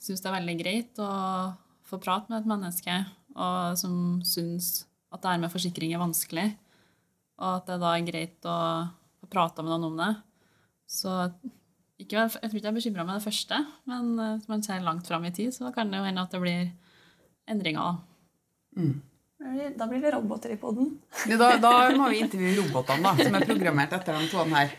syns 0.00 0.22
det 0.22 0.30
er 0.30 0.36
veldig 0.38 0.54
greit 0.60 1.00
å 1.02 1.10
få 1.88 1.98
prate 2.00 2.30
med 2.30 2.40
et 2.40 2.50
menneske, 2.52 2.96
og 3.34 3.76
som 3.80 3.94
syns 4.26 4.86
at 5.12 5.22
det 5.24 5.32
her 5.32 5.42
med 5.42 5.52
forsikring 5.52 5.92
er 5.94 6.02
vanskelig, 6.02 6.46
og 7.40 7.50
at 7.56 7.68
det 7.70 7.78
da 7.82 7.92
er 7.96 8.06
greit 8.06 8.48
å 8.48 8.58
få 9.18 9.30
prate 9.32 9.64
med 9.64 9.74
noen 9.74 9.88
om 9.90 10.00
det. 10.00 10.10
Så 10.88 11.12
ikke, 11.98 12.24
jeg 12.24 12.30
tror 12.30 12.46
ikke 12.46 12.62
jeg 12.62 12.70
er 12.70 12.78
bekymra 12.78 13.06
med 13.08 13.18
det 13.18 13.26
første, 13.26 13.60
men 13.90 14.12
hvis 14.20 14.48
man 14.50 14.64
ser 14.64 14.84
langt 14.86 15.08
fram 15.10 15.26
i 15.26 15.34
tid, 15.34 15.50
så 15.56 15.72
kan 15.74 15.90
det 15.90 15.98
jo 15.98 16.06
hende 16.06 16.24
at 16.24 16.34
det 16.34 16.42
blir 16.44 16.70
endringer. 17.50 17.98
da. 17.98 18.80
Mm. 18.80 19.00
Da 19.38 19.86
blir 19.86 20.00
det 20.02 20.10
roboter 20.10 20.50
i 20.50 20.56
poden. 20.58 20.98
Ja, 21.28 21.36
da, 21.38 21.52
da 21.62 21.72
må 21.94 22.08
vi 22.10 22.18
intervjue 22.24 22.56
robotene, 22.58 23.06
da, 23.06 23.12
som 23.22 23.36
er 23.38 23.46
programmert 23.46 23.92
etter 23.94 24.18
de 24.18 24.30
to 24.32 24.44
her. 24.54 24.74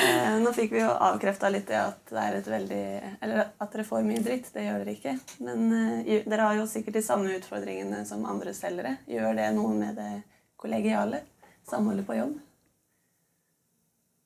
Eh, 0.00 0.36
Nå 0.40 0.52
fikk 0.54 0.70
vi 0.72 0.78
jo 0.80 0.88
avkrefta 0.88 1.48
litt 1.50 1.66
det 1.68 1.76
at 1.76 2.12
det 2.14 2.20
er 2.22 2.36
et 2.38 2.46
veldig 2.48 2.84
Eller 3.26 3.40
at 3.60 3.72
dere 3.74 3.84
får 3.84 4.04
mye 4.06 4.22
dritt. 4.24 4.46
Det 4.54 4.62
gjør 4.64 4.84
dere 4.84 4.94
ikke. 4.94 5.12
Men 5.44 5.64
eh, 5.76 6.22
dere 6.24 6.46
har 6.46 6.56
jo 6.56 6.68
sikkert 6.70 6.96
de 6.96 7.02
samme 7.04 7.34
utfordringene 7.36 8.04
som 8.08 8.22
andre 8.24 8.54
selgere. 8.56 8.94
Gjør 9.10 9.34
det 9.36 9.48
noe 9.58 9.74
med 9.76 9.98
det 9.98 10.22
kollegiale? 10.62 11.20
Samholdet 11.68 12.06
på 12.08 12.16
jobb? 12.16 12.38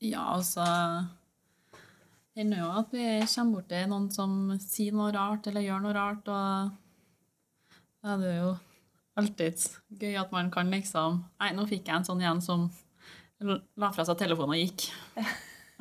Ja, 0.04 0.22
altså 0.36 0.62
Det 2.34 2.44
hender 2.44 2.60
jo 2.60 2.70
at 2.78 2.94
vi 2.94 3.08
kommer 3.34 3.58
borti 3.58 3.82
noen 3.88 4.08
som 4.14 4.38
sier 4.62 4.94
noe 4.94 5.10
rart 5.16 5.48
eller 5.50 5.64
gjør 5.64 5.82
noe 5.88 5.96
rart, 5.96 6.28
og 6.28 6.83
da 8.04 8.14
er 8.20 8.40
jo 8.42 8.50
alltid 9.18 9.62
gøy 10.00 10.16
at 10.20 10.32
man 10.34 10.50
kan 10.52 10.68
liksom 10.72 11.22
Nei, 11.40 11.52
nå 11.56 11.64
fikk 11.70 11.88
jeg 11.88 11.96
en 12.00 12.06
sånn 12.06 12.20
igjen 12.22 12.42
som 12.44 12.66
la 13.44 13.90
fra 13.94 14.04
seg 14.06 14.18
telefonen 14.20 14.56
og 14.56 14.60
gikk. 14.62 14.88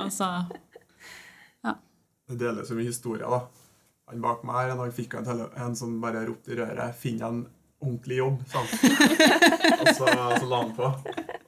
Altså 0.02 0.26
Det 2.26 2.38
deler 2.40 2.66
så 2.66 2.74
mye 2.74 2.88
historier, 2.90 3.30
da. 3.30 3.44
Han 4.10 4.24
bak 4.24 4.42
meg 4.48 4.56
her 4.58 4.72
en 4.74 4.80
dag 4.82 4.94
fikk 4.96 5.14
en, 5.20 5.28
tele 5.28 5.46
en 5.62 5.76
som 5.78 6.00
bare 6.02 6.24
ropte 6.26 6.54
i 6.54 6.58
røret 6.58 6.96
'Finn 6.98 7.20
deg 7.20 7.28
en 7.28 7.44
ordentlig 7.84 8.18
jobb', 8.18 8.40
sa 8.50 8.64
han. 8.64 8.72
og 9.84 9.92
så, 9.94 10.08
så 10.08 10.48
la 10.50 10.62
han 10.64 10.74
på. 10.76 10.90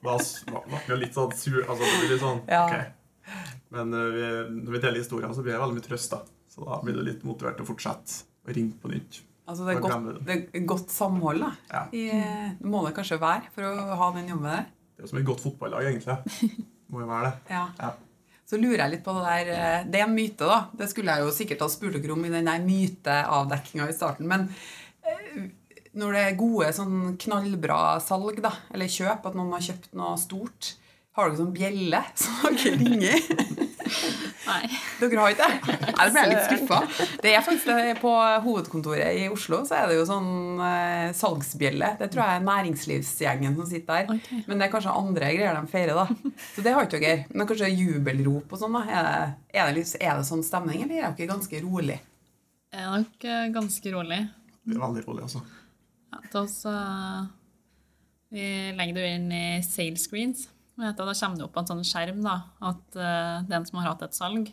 Da 0.05 0.17
ble 0.19 0.81
jeg 0.91 0.99
litt 1.01 1.17
sånn 1.17 1.33
sur. 1.39 1.61
Altså, 1.63 1.81
det 1.81 1.97
blir 2.03 2.13
litt 2.13 2.23
sånn, 2.23 2.41
Ja. 2.51 2.65
ok. 2.67 3.33
Men 3.75 3.93
eh, 3.97 4.11
vi, 4.13 4.25
når 4.61 4.75
vi 4.75 4.81
deler 4.83 5.01
historier, 5.01 5.33
så 5.33 5.43
blir 5.43 5.55
det 5.55 5.63
veldig 5.63 5.79
mye 5.79 5.87
trøst, 5.87 6.13
da. 6.13 6.21
Så 6.53 6.67
da 6.67 6.77
blir 6.83 6.99
du 6.99 7.01
litt 7.07 7.25
motivert 7.27 7.57
til 7.57 7.65
å 7.65 7.71
fortsette 7.71 8.21
å 8.45 8.55
ringe 8.55 8.77
på 8.79 8.91
nytt. 8.93 9.23
Altså, 9.45 9.65
det, 9.67 9.75
er 9.75 9.81
godt, 9.83 10.25
det. 10.25 10.37
er 10.57 10.63
godt 10.65 10.89
samhold, 10.93 11.43
da. 11.43 11.51
Ja. 11.69 11.83
I, 11.93 12.05
det 12.57 12.69
må 12.71 12.81
det 12.87 12.95
kanskje 12.97 13.19
være 13.21 13.51
for 13.53 13.67
å 13.69 13.97
ha 13.99 14.07
den 14.15 14.31
jobben 14.31 14.49
der. 14.49 14.65
Det 14.95 15.03
er 15.03 15.05
jo 15.05 15.11
som 15.11 15.19
et 15.21 15.27
godt 15.27 15.43
fotballag, 15.43 15.89
egentlig. 15.91 16.15
Må 16.93 17.01
jo 17.01 17.09
være 17.09 17.29
det. 17.29 17.53
Ja. 17.53 17.65
Ja. 17.81 17.91
Så 18.45 18.59
lurer 18.61 18.83
jeg 18.83 18.93
litt 18.93 19.03
på 19.05 19.13
det 19.17 19.23
der 19.25 19.47
eh, 19.55 19.85
Det 19.89 19.99
er 19.99 20.05
en 20.05 20.15
myte, 20.15 20.45
da. 20.45 20.57
Det 20.77 20.87
skulle 20.91 21.13
jeg 21.13 21.25
jo 21.25 21.33
sikkert 21.33 21.63
ha 21.65 21.69
spurt 21.73 21.97
dere 21.97 22.13
om 22.13 22.25
i 22.27 22.31
den 22.33 22.49
der 22.49 22.61
myteavdekkinga 22.63 23.87
i 23.89 23.95
starten. 23.97 24.29
Men 24.29 24.47
eh, 25.05 25.47
når 25.97 26.15
det 26.15 26.23
er 26.23 26.39
gode, 26.39 26.69
sånn 26.77 27.15
knallbra 27.21 27.79
salg, 28.05 28.39
da, 28.45 28.53
eller 28.73 28.91
kjøp, 28.91 29.25
at 29.29 29.37
noen 29.37 29.53
har 29.57 29.65
kjøpt 29.65 29.97
noe 29.97 30.13
stort, 30.21 30.75
har 31.17 31.29
dere 31.29 31.41
sånn 31.41 31.55
bjelle 31.55 32.01
som 32.21 32.55
dere 32.55 32.77
ringer? 32.81 33.19
Nei. 34.45 34.67
Dere 34.99 35.19
har 35.21 35.33
ikke 35.33 35.47
det? 35.49 35.75
Nei, 35.97 36.05
det 36.05 36.11
ble 36.13 36.21
jeg 36.21 36.31
litt 36.31 36.45
skuffa. 36.49 36.79
Det 37.23 37.31
er 37.33 37.43
faktisk 37.45 37.69
det 37.71 37.95
På 38.01 38.11
hovedkontoret 38.45 39.17
i 39.21 39.25
Oslo 39.33 39.61
så 39.65 39.77
er 39.79 39.89
det 39.89 39.97
jo 39.97 40.05
sånn 40.09 40.29
eh, 40.61 41.09
salgsbjelle. 41.17 41.89
Det 41.99 42.09
tror 42.13 42.23
jeg 42.23 42.39
er 42.39 42.45
næringslivsgjengen 42.49 43.57
som 43.57 43.69
sitter 43.69 44.05
der. 44.05 44.15
Okay. 44.19 44.43
Men 44.45 44.61
det 44.61 44.67
er 44.67 44.73
kanskje 44.75 44.93
andre 45.01 45.31
greier 45.35 45.57
de 45.57 45.71
feirer, 45.71 45.97
da. 45.97 46.31
Så 46.55 46.65
det 46.65 46.75
har 46.77 46.85
ikke 46.87 47.01
dere. 47.01 47.25
Men 47.33 47.49
kanskje 47.49 47.71
jubelrop 47.73 48.53
og 48.53 48.61
sånn, 48.61 48.77
da. 48.77 48.83
Er 48.85 49.07
det, 49.09 49.15
er, 49.55 49.63
det, 49.71 49.77
litt- 49.79 49.97
er 50.01 50.19
det 50.21 50.27
sånn 50.29 50.45
stemning, 50.45 50.83
eller 50.85 51.01
er 51.09 51.15
dere 51.17 51.31
ganske 51.33 51.61
rolig? 51.65 51.99
Jeg 52.75 52.83
er 52.85 52.91
nok 52.99 53.25
eh, 53.31 53.45
ganske 53.55 53.95
rolig. 53.95 54.21
Det 54.65 54.75
er 54.77 54.81
veldig 54.85 55.05
rolig, 55.07 55.25
altså. 55.27 55.41
Ja, 56.13 56.19
til 56.31 56.39
oss 56.41 56.57
uh, 56.69 57.25
Vi 58.33 58.45
legger 58.77 58.97
det 58.97 59.09
inn 59.17 59.27
i 59.35 59.45
sales 59.65 60.05
screens. 60.07 60.45
Og 60.75 60.97
Da 60.97 61.13
kommer 61.13 61.39
det 61.39 61.45
opp 61.45 61.57
en 61.57 61.69
sånn 61.69 61.85
skjerm 61.87 62.21
da, 62.25 62.35
at 62.71 62.97
er 62.99 63.45
den 63.47 63.65
som 63.67 63.79
har 63.79 63.93
hatt 63.93 64.03
et 64.03 64.17
salg 64.17 64.49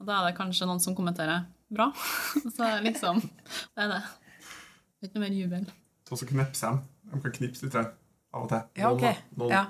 Og 0.00 0.08
da 0.08 0.18
er 0.18 0.28
det 0.28 0.38
kanskje 0.38 0.66
noen 0.66 0.82
som 0.82 0.96
kommenterer 0.98 1.46
'bra'. 1.70 1.92
Så 2.56 2.70
liksom 2.82 3.20
Det 3.20 3.84
er 3.84 3.88
det. 3.88 4.02
Det 4.02 5.06
er 5.06 5.08
ikke 5.08 5.18
noe 5.18 5.28
mer 5.28 5.36
jubel. 5.36 5.64
Så 6.08 6.16
også 6.16 6.28
knipser 6.28 6.74
de. 6.74 7.10
De 7.12 7.20
kan 7.22 7.32
knipse 7.38 7.66
litt 7.66 7.76
av 7.76 8.42
og 8.42 8.48
til. 8.50 8.62
Ja, 8.76 8.90
Noen, 8.90 8.98
ok. 8.98 9.02
da. 9.02 9.40
Noen. 9.40 9.50
Ja. 9.50 9.64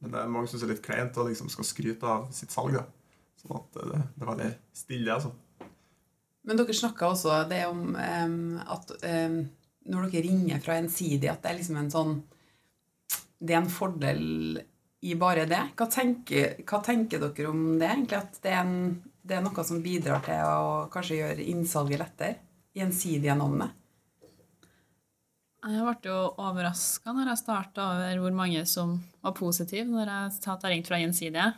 Men 0.00 0.12
det 0.12 0.20
er 0.20 0.32
mange 0.32 0.50
som 0.50 0.62
er 0.62 0.72
litt 0.72 0.84
kleint 0.84 1.16
og 1.16 1.28
liksom 1.30 1.50
skal 1.52 1.66
skryte 1.66 2.06
av 2.06 2.30
sitt 2.36 2.52
salg. 2.54 2.76
da. 2.76 2.84
Sånn 3.40 3.56
at 3.58 3.76
det, 3.76 4.00
det 4.16 4.24
er 4.24 4.30
veldig 4.30 4.50
stille. 4.76 5.14
altså. 5.14 5.32
Men 6.46 6.60
dere 6.60 6.76
snakka 6.78 7.10
også 7.10 7.40
det 7.50 7.64
om 7.66 7.96
um, 7.96 8.58
at 8.62 8.92
um, 9.02 9.38
når 9.90 10.08
dere 10.10 10.24
ringer 10.28 10.62
fra 10.62 10.78
Gjensidig, 10.78 11.28
at 11.30 11.42
det 11.42 11.50
er 11.50 11.58
liksom 11.60 11.78
en 11.80 11.92
sånn 11.92 12.16
Det 13.36 13.54
er 13.54 13.60
en 13.60 13.70
fordel 13.70 14.22
i 15.06 15.14
bare 15.18 15.46
det. 15.48 15.62
Hva 15.78 15.86
tenker, 15.92 16.58
hva 16.66 16.80
tenker 16.84 17.22
dere 17.22 17.50
om 17.50 17.64
det, 17.78 17.88
egentlig? 17.88 18.18
At 18.18 18.38
det 18.42 18.52
er, 18.52 18.62
en, 18.64 19.18
det 19.22 19.38
er 19.38 19.44
noe 19.44 19.64
som 19.66 19.82
bidrar 19.84 20.24
til 20.26 20.42
å 20.42 20.86
kanskje 20.92 21.20
gjøre 21.20 21.50
innsalget 21.52 22.02
lettere? 22.02 22.40
Gjensidige 22.76 23.36
navnet? 23.38 23.72
Jeg 25.66 25.82
ble 25.82 26.10
jo 26.12 26.18
overraska 26.38 27.10
når 27.14 27.32
jeg 27.32 27.40
starta 27.40 27.86
over 27.96 28.20
hvor 28.22 28.34
mange 28.38 28.60
som 28.70 28.98
var 29.24 29.34
positive 29.34 29.88
når 29.88 30.12
jeg 30.12 30.34
jeg 30.44 30.70
ringte 30.70 30.92
fra 30.92 31.00
Gjensidige. 31.00 31.48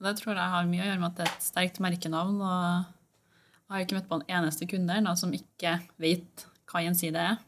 Og 0.00 0.08
Det 0.08 0.16
tror 0.18 0.34
jeg 0.34 0.54
har 0.56 0.66
mye 0.66 0.82
å 0.82 0.88
gjøre 0.88 0.98
med 0.98 1.10
at 1.12 1.20
det 1.20 1.26
er 1.28 1.36
et 1.36 1.46
sterkt 1.46 1.78
merkenavn. 1.84 2.40
og 2.42 2.56
Jeg 3.62 3.74
har 3.76 3.84
ikke 3.84 4.00
møtt 4.00 4.10
på 4.10 4.18
en 4.18 4.26
eneste 4.40 4.66
kunde 4.66 4.96
ennå 4.98 5.14
som 5.18 5.36
ikke 5.36 5.76
vet 6.02 6.46
hva 6.66 6.82
Gjensidige 6.82 7.28
er. 7.34 7.38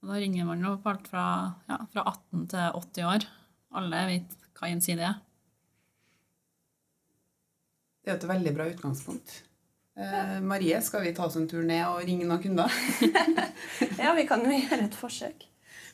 Og 0.00 0.14
Da 0.14 0.22
ringer 0.22 0.48
man 0.48 0.64
jo 0.64 0.78
på 0.80 0.94
alt 0.94 1.10
fra, 1.10 1.26
ja, 1.68 1.78
fra 1.92 2.06
18 2.08 2.48
til 2.54 2.80
80 2.80 3.10
år. 3.12 3.28
Alle 3.78 4.02
vet 4.10 4.36
hva 4.58 4.68
gjensidig 4.70 5.06
er. 5.06 5.20
Det 8.02 8.10
er 8.10 8.16
jo 8.16 8.20
et 8.20 8.30
veldig 8.32 8.52
bra 8.56 8.66
utgangspunkt. 8.70 9.34
Eh, 9.94 10.38
Marie, 10.40 10.80
skal 10.82 11.04
vi 11.04 11.12
ta 11.14 11.26
oss 11.26 11.36
en 11.36 11.48
tur 11.48 11.62
ned 11.66 11.84
og 11.86 12.02
ringe 12.06 12.26
noen 12.26 12.42
kunder? 12.42 12.72
Ja, 14.02 14.12
vi 14.16 14.24
kan 14.28 14.42
jo 14.46 14.52
gjøre 14.54 14.86
et 14.86 14.96
forsøk. 14.96 15.44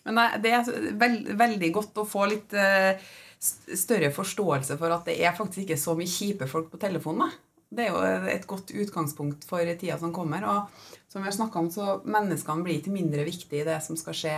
Men 0.07 0.17
nei, 0.19 0.29
det 0.43 0.53
er 0.55 0.69
veld, 0.99 1.33
veldig 1.39 1.71
godt 1.75 1.99
å 2.01 2.07
få 2.09 2.25
litt 2.31 2.55
eh, 2.57 3.01
større 3.39 4.11
forståelse 4.15 4.79
for 4.81 4.95
at 4.95 5.09
det 5.09 5.19
er 5.21 5.37
faktisk 5.37 5.67
ikke 5.67 5.81
så 5.81 5.95
mye 5.99 6.11
kjipe 6.11 6.49
folk 6.51 6.71
på 6.73 6.81
telefonen. 6.81 7.27
da. 7.27 7.45
Det 7.69 7.85
er 7.85 7.93
jo 7.93 8.29
et 8.33 8.47
godt 8.49 8.73
utgangspunkt 8.73 9.45
for 9.45 9.75
tida 9.77 9.99
som 10.01 10.15
kommer. 10.15 10.47
Og 10.49 11.11
som 11.13 11.21
vi 11.21 11.29
har 11.29 11.37
snakka 11.37 11.61
om, 11.61 11.69
så 11.73 11.99
menneskene 12.09 12.65
blir 12.65 12.81
ikke 12.81 12.95
mindre 12.95 13.27
viktige 13.29 13.61
i 13.61 13.69
det 13.69 13.81
som 13.85 13.99
skal 14.01 14.17
skje 14.17 14.37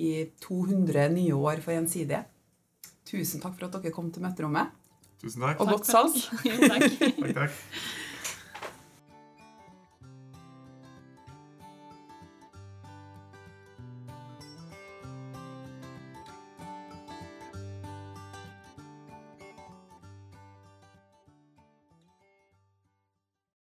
i 0.00 0.12
200 0.40 1.10
nye 1.12 1.36
år 1.36 1.60
for 1.60 1.76
Gjensidige. 1.76 2.22
Tusen 3.08 3.42
takk 3.42 3.56
for 3.58 3.66
at 3.68 3.76
dere 3.82 3.92
kom 3.94 4.10
til 4.14 4.22
møterommet. 4.24 4.70
Tusen 5.22 5.42
takk. 5.44 5.60
Og 5.62 5.68
Takk 5.68 5.76
godt 5.76 5.90
salg. 5.90 6.14
takk. 6.72 6.86
takk, 7.00 7.34
takk. 7.36 7.60